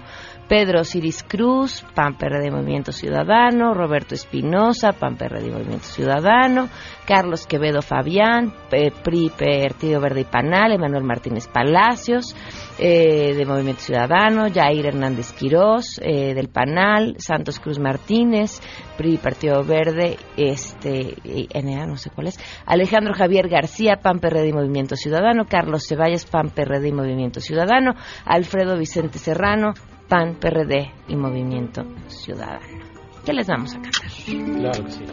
[0.49, 6.69] Pedro Osiris Cruz, PAN PRD Movimiento Ciudadano, Roberto Espinosa, PAN PRD Movimiento Ciudadano,
[7.07, 12.37] Carlos Quevedo Fabián, PRI Partido Verde y Panal, Emanuel Martínez Palacios,
[12.79, 18.61] eh, de Movimiento Ciudadano, Jair Hernández Quirós, eh, del Panal, Santos Cruz Martínez,
[18.97, 21.17] PRI Partido Verde, este,
[21.55, 26.27] NA, no sé cuál es, Alejandro Javier García, PAN PRD y Movimiento Ciudadano, Carlos Ceballos,
[26.27, 29.75] PAN PRD y Movimiento Ciudadano, Alfredo Vicente Serrano,
[30.13, 32.85] PAN PRD y Movimiento Ciudadano.
[33.25, 34.11] ¿Qué les vamos a cantar?
[34.27, 35.05] Claro que sí.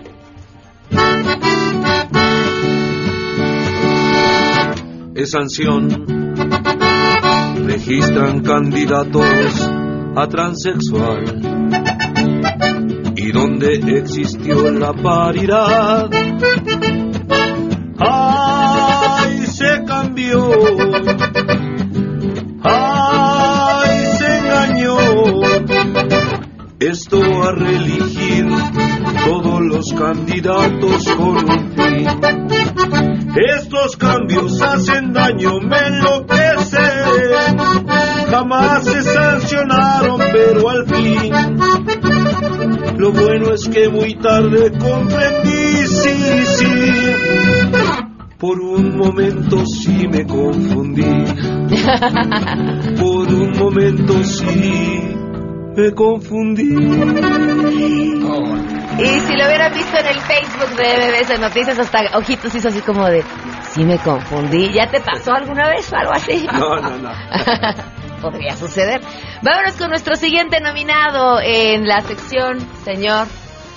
[5.16, 5.88] es sanción.
[7.66, 9.72] Registran candidatos
[10.18, 11.24] a transexual.
[13.16, 16.10] Y donde existió la paridad,
[18.00, 19.46] ¡ay!
[19.48, 20.50] se cambió.
[26.80, 28.48] Esto a reelegir
[29.26, 32.08] todos los candidatos con un fin.
[33.58, 36.78] Estos cambios hacen daño, me enloquece.
[38.30, 41.34] Jamás se sancionaron, pero al fin.
[42.98, 46.92] Lo bueno es que muy tarde comprendí, sí, sí.
[48.38, 51.04] Por un momento sí me confundí.
[52.98, 55.19] Por un momento sí
[55.80, 56.64] me confundí.
[59.00, 62.82] Y si lo hubieran visto en el Facebook de MBS Noticias, hasta ojitos hizo así
[62.82, 63.24] como de,
[63.72, 64.72] sí me confundí.
[64.74, 66.46] ¿Ya te pasó alguna vez o algo así?
[66.52, 67.12] No, no, no.
[68.22, 69.00] Podría suceder.
[69.42, 73.28] Vámonos con nuestro siguiente nominado en la sección, señor.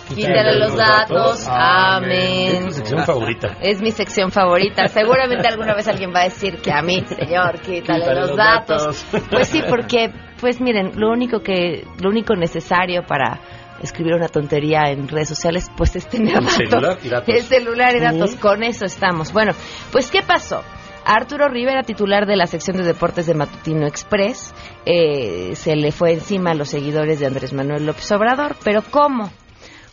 [0.09, 1.47] Quítale los datos.
[1.49, 2.57] Amén.
[2.57, 3.57] Es tu sección favorita.
[3.61, 4.89] Es mi sección favorita.
[4.89, 8.37] Seguramente alguna vez alguien va a decir que a mí, señor, quítale, Quítale los, los
[8.37, 9.05] datos.
[9.13, 9.25] datos.
[9.31, 10.13] Pues sí, porque,
[10.43, 13.39] pues miren, lo único que, lo único necesario para
[13.81, 16.57] escribir una tontería en redes sociales, pues es tener El datos.
[16.57, 17.29] celular y datos.
[17.29, 18.35] El celular y datos.
[18.37, 19.33] Con eso estamos.
[19.33, 19.53] Bueno,
[19.93, 20.63] pues ¿qué pasó?
[21.05, 24.53] Arturo Rivera, titular de la sección de deportes de Matutino Express,
[24.85, 28.57] eh, se le fue encima a los seguidores de Andrés Manuel López Obrador.
[28.65, 29.31] ¿Pero cómo?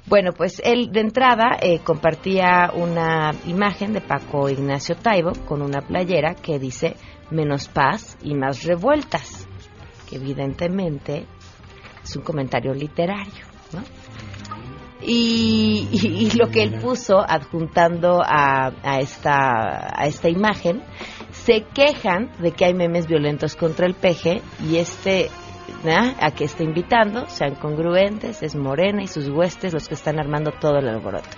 [0.07, 5.81] Bueno, pues él de entrada eh, compartía una imagen de Paco Ignacio Taibo con una
[5.81, 6.95] playera que dice
[7.29, 9.47] menos paz y más revueltas,
[10.09, 11.25] que evidentemente
[12.03, 13.83] es un comentario literario, ¿no?
[15.01, 20.83] Y, lo que él puso adjuntando a, a esta, a esta imagen,
[21.31, 25.29] se quejan de que hay memes violentos contra el peje y este
[26.19, 30.51] a que está invitando, sean congruentes, es Morena y sus huestes los que están armando
[30.59, 31.29] todo el alboroto.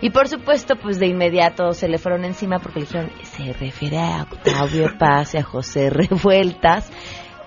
[0.00, 3.98] Y por supuesto, pues de inmediato se le fueron encima porque le dijeron, se refiere
[3.98, 6.90] a Octavio Paz y a José Revueltas.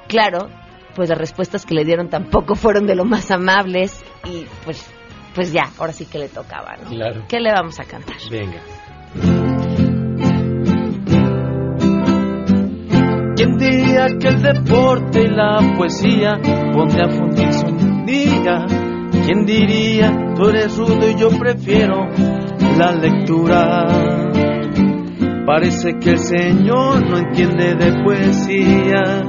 [0.07, 0.49] Claro,
[0.95, 4.85] pues las respuestas que le dieron tampoco fueron de lo más amables y pues,
[5.33, 6.89] pues ya, ahora sí que le tocaba, ¿no?
[6.89, 7.25] Claro.
[7.27, 8.17] ¿Qué le vamos a cantar?
[8.29, 8.61] Venga.
[13.35, 16.39] ¿Quién diría que el deporte y la poesía
[16.73, 18.65] ponte a fundirse un día?
[19.25, 22.07] ¿Quién diría tú eres rudo y yo prefiero
[22.77, 23.87] la lectura?
[25.45, 29.23] Parece que el Señor no entiende de poesía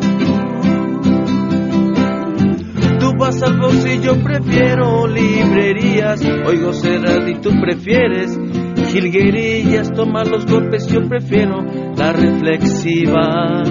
[3.22, 3.56] Vas al
[4.02, 6.20] yo prefiero librerías.
[6.44, 8.36] Oigo cerrar y tú prefieres
[8.90, 9.92] jilguerillas.
[9.92, 11.62] Toma los golpes, yo prefiero
[11.96, 13.62] la reflexiva.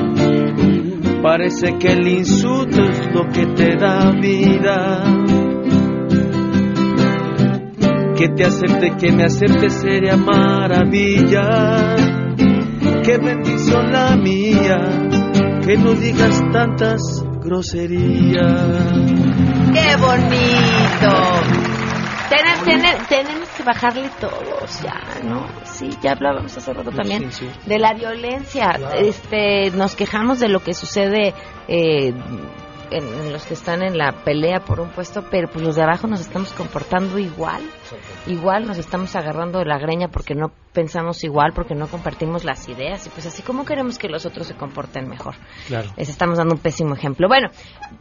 [1.21, 5.03] Parece que el insulto es lo que te da vida.
[8.15, 11.97] Que te acepte, que me acepte sería maravilla.
[13.03, 18.91] Qué bendición la mía, que no digas tantas groserías.
[19.73, 21.11] ¡Qué bonito!
[22.29, 25.45] Tener- tener- tenemos que bajarle todos ya, ¿no?
[25.65, 27.49] Sí, ya hablábamos hace rato también Sí, sí.
[27.67, 28.79] de la violencia.
[28.97, 31.33] Este, nos quejamos de lo que sucede
[31.67, 32.13] eh,
[32.91, 35.83] en, en los que están en la pelea por un puesto, pero pues los de
[35.83, 37.63] abajo nos estamos comportando igual.
[38.27, 42.67] Igual nos estamos agarrando de la greña porque no pensamos igual, porque no compartimos las
[42.69, 43.05] ideas.
[43.07, 45.35] Y pues así como queremos que los otros se comporten mejor.
[45.67, 45.89] Claro.
[45.97, 47.27] Les estamos dando un pésimo ejemplo.
[47.27, 47.49] Bueno,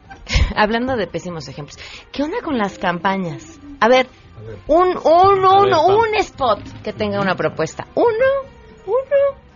[0.56, 1.78] hablando de pésimos ejemplos,
[2.12, 3.58] ¿qué onda con las campañas?
[3.80, 4.06] A ver,
[4.66, 5.96] un, un, A ver, uno, Pam.
[5.96, 7.86] un spot que tenga una propuesta.
[7.94, 8.50] Uno,
[8.86, 9.49] uno.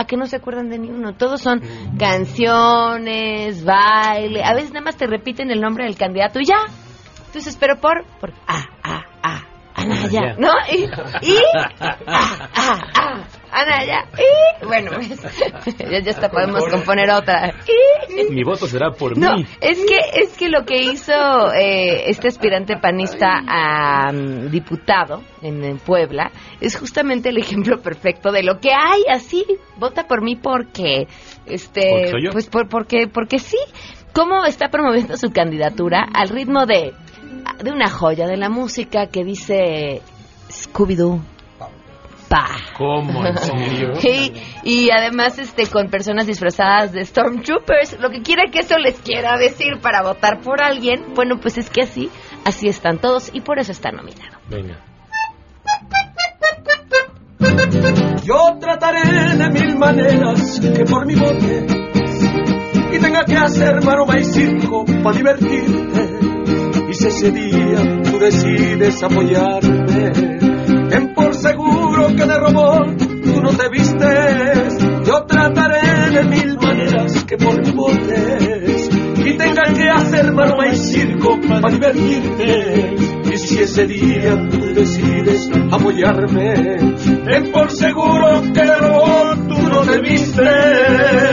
[0.00, 1.14] A que no se acuerdan de ni uno.
[1.14, 1.60] Todos son
[1.98, 4.44] canciones, baile.
[4.44, 6.58] A veces nada más te repiten el nombre del candidato y ya.
[7.26, 8.77] Entonces, pero por, por, ah,
[9.78, 10.50] Anaya, ¿no?
[10.72, 10.84] Y,
[11.30, 17.54] y, ah, ah, ah, Anaya, y, bueno, pues, ya, ya hasta podemos componer otra.
[18.08, 19.46] Y, Mi voto será por no, mí.
[19.60, 25.64] es que es que lo que hizo eh, este aspirante panista a mm, diputado en,
[25.64, 29.44] en Puebla es justamente el ejemplo perfecto de lo que hay así.
[29.76, 31.06] Vota por mí porque
[31.46, 32.32] este ¿Porque soy yo?
[32.32, 33.58] pues por- porque porque sí.
[34.14, 36.92] ¿Cómo está promoviendo su candidatura al ritmo de
[37.62, 40.02] de una joya de la música que dice
[40.50, 41.20] Scooby Doo?
[42.28, 42.46] Pa.
[42.76, 43.24] ¿Cómo?
[43.24, 43.92] ¿En serio?
[44.02, 44.32] Y,
[44.62, 49.38] y además este con personas disfrazadas de Stormtroopers, lo que quiera que eso les quiera
[49.38, 52.10] decir para votar por alguien, bueno, pues es que así,
[52.44, 54.38] así están todos y por eso está nominado.
[54.50, 54.78] Venga.
[58.24, 61.66] Yo trataré de mil maneras que por mi vote
[62.92, 66.27] y tenga que hacer maroma y circo para divertirte.
[67.08, 70.12] Ese día tú decides apoyarme,
[70.90, 74.78] ten por seguro que de robot tú no te vistes.
[75.06, 78.90] Yo trataré de mil maneras que por mi votes
[79.24, 82.94] y tenga que hacer maroma y circo para divertirte.
[83.32, 86.76] Y si ese día tú decides apoyarme,
[87.24, 91.27] ten por seguro que de robot tú no te vistes.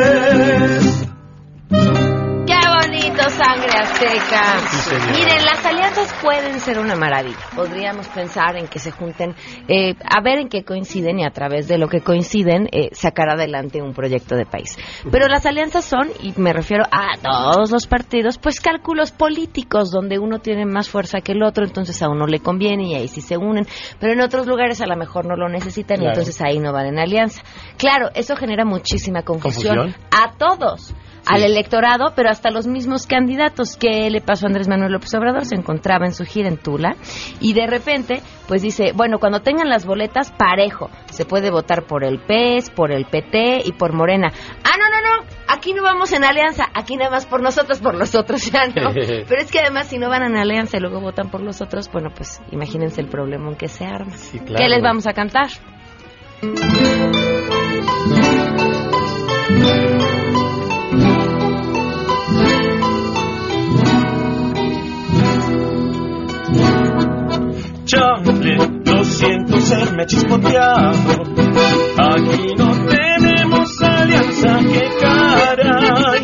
[3.95, 5.11] Azteca!
[5.11, 7.37] Miren, las alianzas pueden ser una maravilla.
[7.55, 9.35] Podríamos pensar en que se junten,
[9.67, 13.29] eh, a ver en qué coinciden y a través de lo que coinciden eh, sacar
[13.29, 14.77] adelante un proyecto de país.
[15.11, 20.19] Pero las alianzas son, y me refiero a todos los partidos, pues cálculos políticos donde
[20.19, 23.21] uno tiene más fuerza que el otro, entonces a uno le conviene y ahí sí
[23.21, 23.65] se unen.
[23.99, 26.87] Pero en otros lugares a lo mejor no lo necesitan y entonces ahí no van
[26.87, 27.41] en alianza.
[27.77, 30.05] Claro, eso genera muchísima confusión, ¿Confusión?
[30.11, 30.93] a todos.
[31.26, 33.78] Al electorado, pero hasta los mismos candidatos.
[33.78, 35.45] ¿Qué le pasó a Andrés Manuel López Obrador?
[35.45, 36.95] Se encontraba en su gira en Tula
[37.39, 40.89] y de repente, pues dice, bueno, cuando tengan las boletas, parejo.
[41.11, 44.32] Se puede votar por el PES, por el PT y por Morena.
[44.63, 47.95] Ah, no, no, no, aquí no vamos en alianza, aquí nada más por nosotros, por
[47.95, 48.91] los otros ya no.
[48.93, 51.91] Pero es que además si no van en alianza y luego votan por los otros,
[51.91, 54.13] bueno, pues imagínense el problema en que se arma.
[54.45, 54.55] claro.
[54.57, 55.49] ¿Qué les vamos a cantar?
[67.95, 71.23] Chanfle, lo siento serme chispoteado.
[71.97, 76.23] Aquí no tenemos alianza, que caray.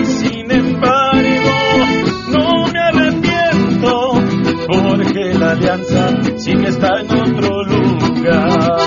[0.00, 1.50] Y sin embargo,
[2.28, 4.12] no me arrepiento,
[4.66, 8.78] porque la alianza sí que está en otro lugar.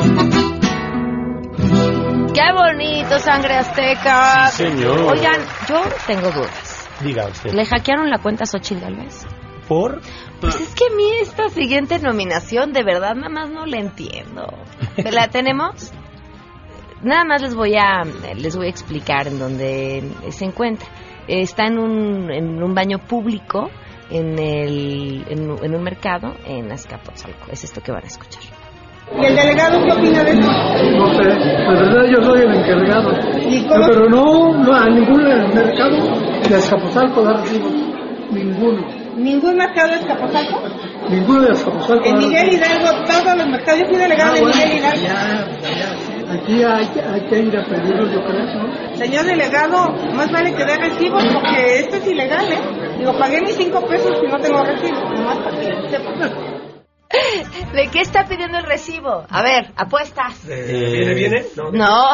[2.33, 4.47] ¡Qué bonito, sangre azteca!
[4.47, 5.01] Sí, señor.
[5.11, 6.89] Oigan, yo tengo dudas.
[7.01, 7.53] Diga usted.
[7.53, 9.25] ¿Le hackearon la cuenta a Xochitl Galvez?
[9.67, 10.01] ¿Por?
[10.41, 14.45] Pues es que a mí esta siguiente nominación de verdad nada más no la entiendo.
[14.97, 15.91] ¿La tenemos?
[17.03, 18.03] Nada más les voy a
[18.35, 20.87] les voy a explicar en dónde se encuentra.
[21.27, 23.69] Está en un, en un baño público
[24.09, 27.51] en, el, en, en un mercado en Azcapotzalco.
[27.51, 28.43] Es esto que van a escuchar.
[29.21, 30.49] ¿Y el delegado qué opina de eso?
[30.97, 33.11] No sé, la verdad yo soy el encargado.
[33.49, 33.85] ¿Y cómo?
[33.85, 35.97] Pero no, no a ningún mercado
[36.47, 37.73] de Azcapotzalco da recibos.
[38.31, 39.02] Ninguno.
[39.15, 40.61] ¿Ningún mercado de Escapozalco?
[41.09, 42.53] Ninguno de Azcapotzalco En Miguel.
[42.53, 43.81] Hidalgo, todos los mercados.
[43.81, 46.33] Yo fui delegado Ah, de bueno, Miguel Hidalgo.
[46.33, 48.95] Aquí hay, que- hay que ir a pedirlos, yo creo, ¿no?
[48.97, 52.95] Señor delegado, más vale que dé recibos porque esto es ilegal, ¿eh?
[52.97, 54.99] Digo, pagué mis cinco pesos y no tengo recibo.
[55.13, 56.11] Nomás para que sepa.
[57.73, 59.23] ¿De qué está pidiendo el recibo?
[59.29, 60.47] A ver, apuestas.
[60.47, 61.45] ¿Viene, viene?
[61.73, 62.09] No.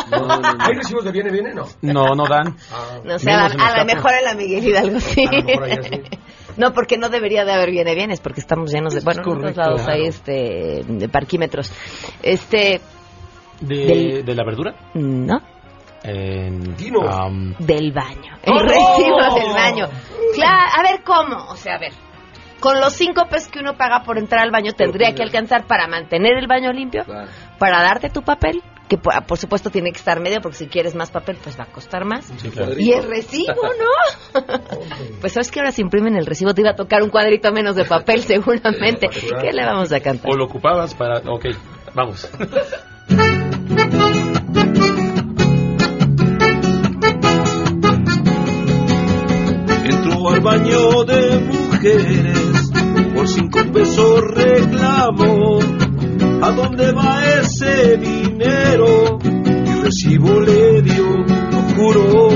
[0.60, 1.54] ¿Hay recibos de viene, viene?
[1.54, 1.64] No.
[1.82, 2.58] No, no dan.
[3.06, 5.26] No sé, a, a lo mejor en la Miguel Hidalgo sí.
[5.26, 6.02] A lo mejor allá sí.
[6.60, 9.38] No, porque no debería de haber viene bienes, porque estamos llenos de, bueno, en otros
[9.42, 10.00] correcto, lados claro.
[10.00, 11.72] hay este, de parquímetros.
[12.22, 12.82] Este,
[13.62, 14.76] ¿De, Del- de la verdura?
[14.94, 15.42] no,
[16.04, 16.76] En,
[17.60, 18.38] del baño.
[18.44, 18.60] El ¡Oh!
[18.60, 19.88] recibo del baño.
[20.36, 21.94] Claro, a ver cómo, o sea, a ver.
[22.60, 25.88] Con los cinco pesos que uno paga por entrar al baño, tendría que alcanzar para
[25.88, 27.06] mantener el baño limpio,
[27.58, 30.96] para darte tu papel, que por, por supuesto tiene que estar medio, porque si quieres
[30.96, 32.26] más papel, pues va a costar más.
[32.38, 32.74] sí, claro.
[32.78, 34.42] Y el recibo, ¿no?
[35.22, 37.76] pues sabes que ahora se imprimen el recibo, te iba a tocar un cuadrito menos
[37.76, 39.08] de papel seguramente.
[39.08, 40.32] ¿Qué le vamos a cantar?
[40.32, 41.20] O lo ocupabas para...
[41.20, 41.46] Ok,
[41.94, 42.28] vamos.
[49.86, 52.72] Entró al baño de mujeres,
[53.14, 55.60] por cinco pesos reclamó.
[56.50, 59.20] ¿A dónde va ese dinero?
[59.24, 62.30] Y recibo le dio, lo juró.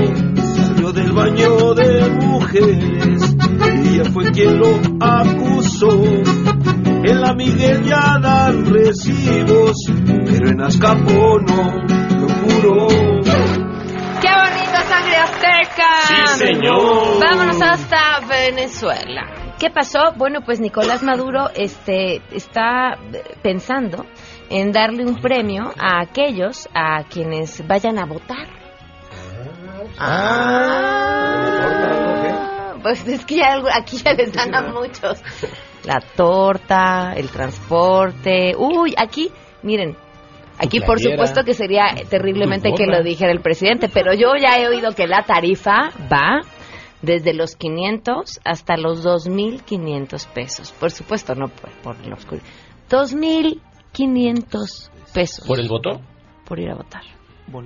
[0.54, 3.36] Salió del baño de mujeres,
[3.82, 5.90] ella fue quien lo acusó.
[5.90, 11.72] En la Miguel ya dan recibos, pero en Azcapo no,
[12.20, 12.86] lo juró.
[12.86, 15.88] ¡Qué bonita sangre azteca!
[16.06, 17.18] Sí, señor.
[17.18, 19.43] Vámonos hasta Venezuela.
[19.58, 20.12] ¿Qué pasó?
[20.16, 22.98] Bueno, pues Nicolás Maduro este, está
[23.42, 24.04] pensando
[24.50, 28.48] en darle un premio a aquellos a quienes vayan a votar.
[29.98, 31.14] Ah,
[32.82, 35.22] pues es que ya aquí ya les dan a muchos.
[35.84, 38.54] La torta, el transporte.
[38.56, 39.30] Uy, aquí,
[39.62, 39.96] miren,
[40.56, 44.68] Aquí, por supuesto, que sería terriblemente que lo dijera el presidente, pero yo ya he
[44.68, 46.42] oído que la tarifa va
[47.04, 50.72] desde los 500 hasta los 2.500 pesos.
[50.72, 52.46] Por supuesto, no por, por oscuridad.
[52.90, 56.00] 2.500 pesos ¿Por el voto?
[56.44, 57.02] por ir a votar.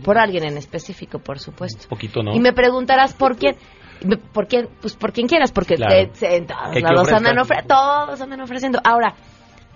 [0.05, 1.89] Por alguien en específico, por supuesto.
[1.89, 2.34] Poquito, ¿no?
[2.34, 3.57] Y me preguntarás por quién.
[4.05, 4.68] Me- ¿Por quién?
[4.80, 6.11] Pues por quien quieras, porque Claro.
[6.12, 8.80] te- en todos lados andan ofre- todos andan ofreciendo.
[8.84, 9.14] Ahora,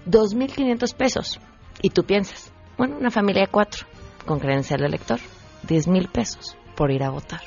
[0.07, 1.41] 2.500 pesos.
[1.81, 3.87] Y tú piensas, bueno, una familia de cuatro
[4.27, 5.19] con credencial de elector,
[5.67, 7.41] 10.000 pesos por ir a votar.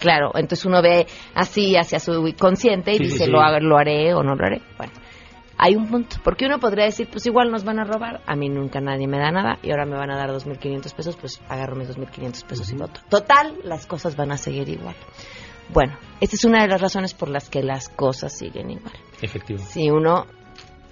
[0.00, 3.30] Claro, entonces uno ve así hacia su consciente y Sí, dice, sí.
[3.30, 4.60] ¿Lo, ha- ¿lo haré o no lo haré?
[4.76, 4.92] Bueno,
[5.56, 6.16] hay un punto.
[6.24, 9.18] Porque uno podría decir, pues igual nos van a robar, a mí nunca nadie me
[9.18, 12.70] da nada y ahora me van a dar 2.500 pesos, pues agarro mis 2.500 pesos
[12.70, 13.00] y voto.
[13.08, 14.96] Total, las cosas van a seguir igual.
[15.72, 18.92] Bueno, esta es una de las razones por las que las cosas siguen igual.
[19.22, 19.60] Efectivo.
[19.60, 20.26] Si uno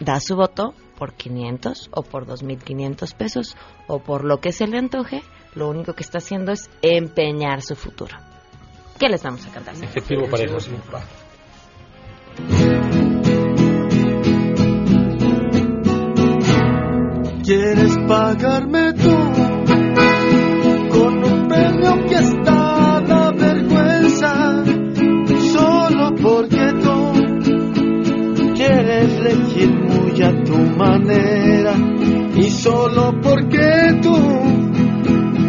[0.00, 3.56] da su voto por 500 o por 2.500 pesos
[3.88, 5.22] o por lo que se le antoje,
[5.54, 8.16] lo único que está haciendo es empeñar su futuro.
[9.02, 9.74] ¿Qué les vamos a cantar?
[9.82, 10.58] Efectivo parejo.
[17.42, 19.16] ¿Quieres pagarme tú
[20.88, 24.64] con un premio que está da vergüenza?
[25.52, 31.74] Solo porque tú quieres elegir muy a tu manera
[32.36, 34.16] y solo porque tú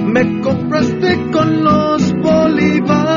[0.07, 3.12] me compraste con los bolívares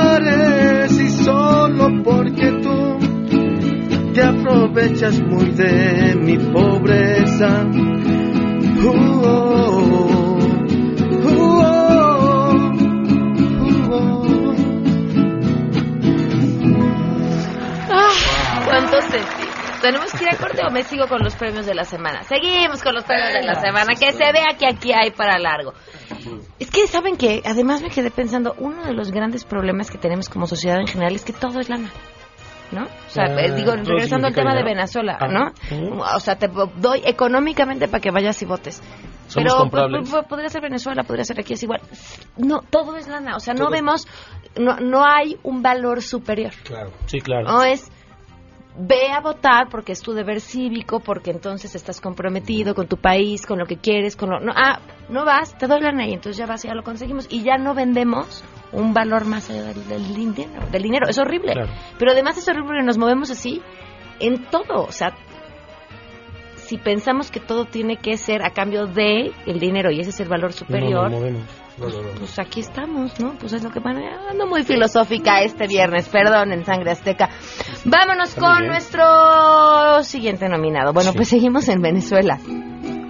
[4.16, 7.66] te aprovechas muy de mi pobreza.
[7.66, 10.06] Uh, oh, uh,
[11.12, 11.52] oh, uh,
[13.90, 14.16] oh.
[17.90, 19.36] Ah, ¿Cuántos sentidos?
[19.82, 22.22] ¿Tenemos que ir a corte o me sigo con los premios de la semana?
[22.22, 25.74] Seguimos con los premios de la semana, que se vea que aquí hay para largo.
[26.58, 30.30] Es que, ¿saben que Además me quedé pensando, uno de los grandes problemas que tenemos
[30.30, 31.90] como sociedad en general es que todo es lana.
[32.72, 32.82] ¿No?
[32.84, 34.64] O sea, Ah, eh, digo, regresando al tema de.
[34.64, 35.52] Venezuela, Ah, ¿no?
[36.16, 38.82] O sea, te doy económicamente para que vayas y votes.
[39.28, 40.10] Somos Pero pues, comprables.
[40.10, 41.80] pues, podría ser Venezuela, podría ser aquí, es igual.
[42.36, 43.36] No, todo es lana.
[43.36, 44.06] O sea, no vemos,
[44.56, 46.52] no, no hay un valor superior.
[46.64, 46.90] Claro.
[47.06, 47.46] Sí, claro.
[47.48, 47.90] No es
[48.78, 53.46] ve a votar porque es tu deber cívico, porque entonces estás comprometido con tu país,
[53.46, 56.36] con lo que quieres, con lo no, ah, no vas, te doy la y entonces
[56.36, 59.86] ya vas y ya lo conseguimos y ya no vendemos un valor más allá del,
[59.88, 61.52] del dinero, del dinero, es horrible.
[61.52, 61.72] Claro.
[61.98, 63.62] Pero además es horrible porque nos movemos así
[64.20, 65.14] en todo, o sea,
[66.56, 70.20] si pensamos que todo tiene que ser a cambio de el dinero y ese es
[70.20, 71.66] el valor superior, No, no.
[71.78, 71.88] No,
[72.18, 73.34] pues aquí estamos, ¿no?
[73.38, 77.28] Pues es lo que van ando muy filosófica este viernes, perdón, en Sangre Azteca.
[77.84, 80.94] Vámonos con nuestro siguiente nominado.
[80.94, 82.38] Bueno, pues seguimos en Venezuela.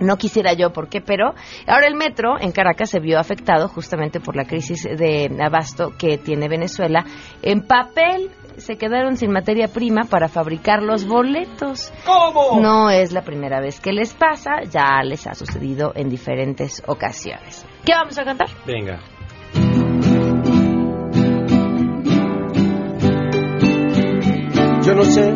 [0.00, 1.34] No quisiera yo por qué, pero
[1.66, 6.18] ahora el metro en Caracas se vio afectado justamente por la crisis de abasto que
[6.18, 7.04] tiene Venezuela.
[7.42, 11.92] En papel se quedaron sin materia prima para fabricar los boletos.
[12.04, 12.60] ¿Cómo?
[12.60, 17.64] No es la primera vez que les pasa, ya les ha sucedido en diferentes ocasiones.
[17.84, 18.48] ¿Qué vamos a cantar?
[18.66, 19.00] Venga.
[24.82, 25.34] Yo no sé,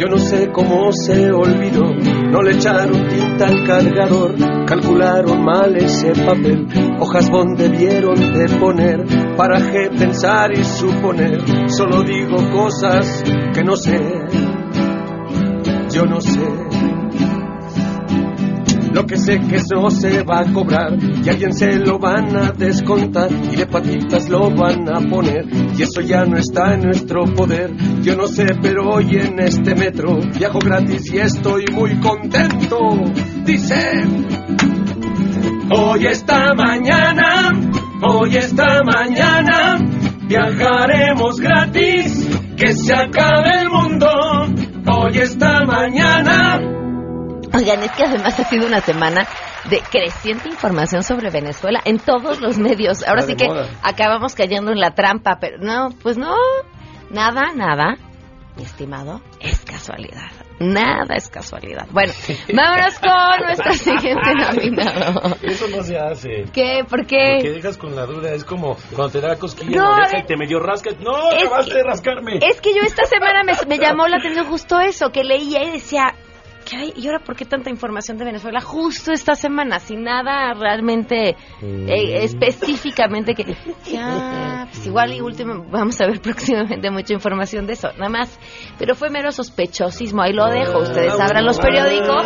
[0.00, 1.92] yo no sé cómo se olvidó.
[2.30, 4.34] No le echaron tinta al cargador,
[4.64, 6.66] calcularon mal ese papel.
[6.98, 9.04] Hojas bond debieron de poner
[9.36, 11.42] para qué pensar y suponer.
[11.68, 13.22] Solo digo cosas
[13.52, 14.00] que no sé,
[15.90, 16.69] yo no sé.
[19.00, 20.92] Lo que sé que eso se va a cobrar
[21.24, 25.82] y alguien se lo van a descontar y de patitas lo van a poner y
[25.82, 27.74] eso ya no está en nuestro poder.
[28.02, 32.76] Yo no sé, pero hoy en este metro viajo gratis y estoy muy contento.
[33.46, 34.04] Dice,
[35.70, 37.52] hoy esta mañana,
[38.02, 39.78] hoy esta mañana
[40.28, 44.10] viajaremos gratis, que se acabe el mundo.
[44.86, 46.79] Hoy esta mañana.
[47.52, 49.26] Oigan, es que además ha sido una semana
[49.68, 53.02] de creciente información sobre Venezuela en todos los medios.
[53.06, 53.68] Ahora sí que moda.
[53.82, 56.34] acabamos cayendo en la trampa, pero no, pues no,
[57.10, 57.96] nada, nada,
[58.56, 60.30] mi estimado, es casualidad.
[60.58, 61.86] Nada es casualidad.
[61.90, 62.12] Bueno,
[62.52, 65.36] vámonos con nuestro siguiente nominado.
[65.40, 66.44] Eso no se hace.
[66.52, 66.84] ¿Qué?
[66.86, 67.38] ¿Por qué?
[67.38, 70.36] Porque dejas con la duda, es como cuando te da cosquilla en la y te
[70.36, 70.90] medio rasca.
[71.00, 72.38] No, acabaste de rascarme.
[72.42, 75.70] Es que yo esta semana me, me llamó la atención justo eso, que leía y
[75.70, 76.14] decía,
[76.72, 79.78] ¿Y ahora por qué tanta información de Venezuela justo esta semana?
[79.80, 83.56] Sin nada realmente eh, específicamente que...
[83.90, 88.38] Ya, pues igual y último, vamos a ver próximamente mucha información de eso, nada más.
[88.78, 90.78] Pero fue mero sospechosismo, ahí lo dejo.
[90.78, 92.24] Ustedes abran los periódicos,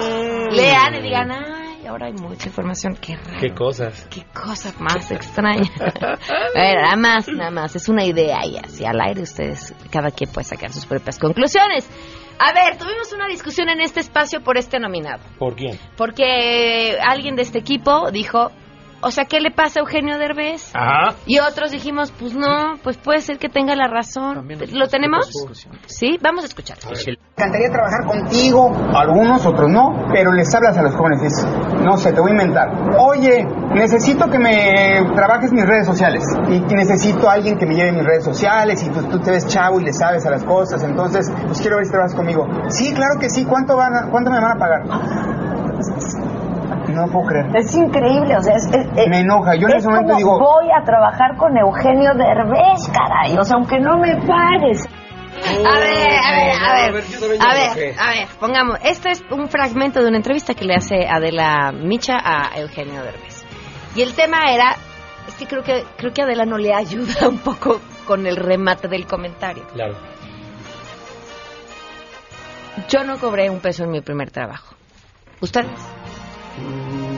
[0.52, 3.40] lean y digan, ay, ahora hay mucha información, qué raro.
[3.40, 4.06] Qué cosas.
[4.10, 5.70] Qué cosa más extraña.
[5.80, 7.76] A ver, nada más, nada más.
[7.76, 11.88] Es una idea y así al aire ustedes, cada quien puede sacar sus propias conclusiones.
[12.38, 15.22] A ver, tuvimos una discusión en este espacio por este nominado.
[15.38, 15.78] ¿Por quién?
[15.96, 18.50] Porque alguien de este equipo dijo,
[19.04, 20.70] o sea, ¿qué le pasa a Eugenio Derbez?
[20.74, 21.14] Ajá.
[21.26, 24.48] Y otros dijimos, pues no, pues puede ser que tenga la razón.
[24.72, 25.30] ¿Lo tenemos?
[25.86, 26.78] Sí, vamos a escuchar.
[27.06, 31.46] Me encantaría trabajar contigo, algunos, otros no, pero les hablas a los jóvenes, es,
[31.84, 32.68] no sé, te voy a inventar.
[32.98, 33.44] Oye,
[33.74, 38.04] necesito que me trabajes mis redes sociales y necesito a alguien que me lleve mis
[38.04, 41.30] redes sociales y tú, tú te ves chavo y le sabes a las cosas, entonces,
[41.46, 42.46] pues quiero ver si trabajas conmigo.
[42.68, 44.82] Sí, claro que sí, ¿cuánto, van a- cuánto me van a pagar?
[46.88, 47.46] No puedo creer.
[47.56, 50.18] Es increíble, o sea, es, es- es- Me enoja, yo en es ese momento como
[50.18, 54.86] digo- voy a trabajar con Eugenio Derbez, caray, o sea, aunque no me pagues.
[55.36, 57.04] A ver, a ver, a ver.
[57.40, 57.94] A ver, enojé.
[57.98, 58.78] a ver, pongamos.
[58.84, 63.44] Este es un fragmento de una entrevista que le hace Adela Micha a Eugenio Derbez.
[63.96, 64.76] Y el tema era,
[65.26, 68.86] es que creo que creo que Adela no le ayuda un poco con el remate
[68.86, 69.64] del comentario.
[69.72, 69.94] Claro.
[72.88, 74.74] Yo no cobré un peso en mi primer trabajo.
[75.40, 75.66] ¿Ustedes?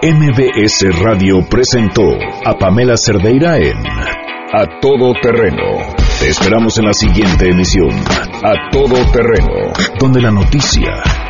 [0.00, 2.04] MBS Radio presentó
[2.44, 5.80] a Pamela Cerdeira en A Todo Terreno.
[6.20, 11.02] Te esperamos en la siguiente emisión, A Todo Terreno, donde la noticia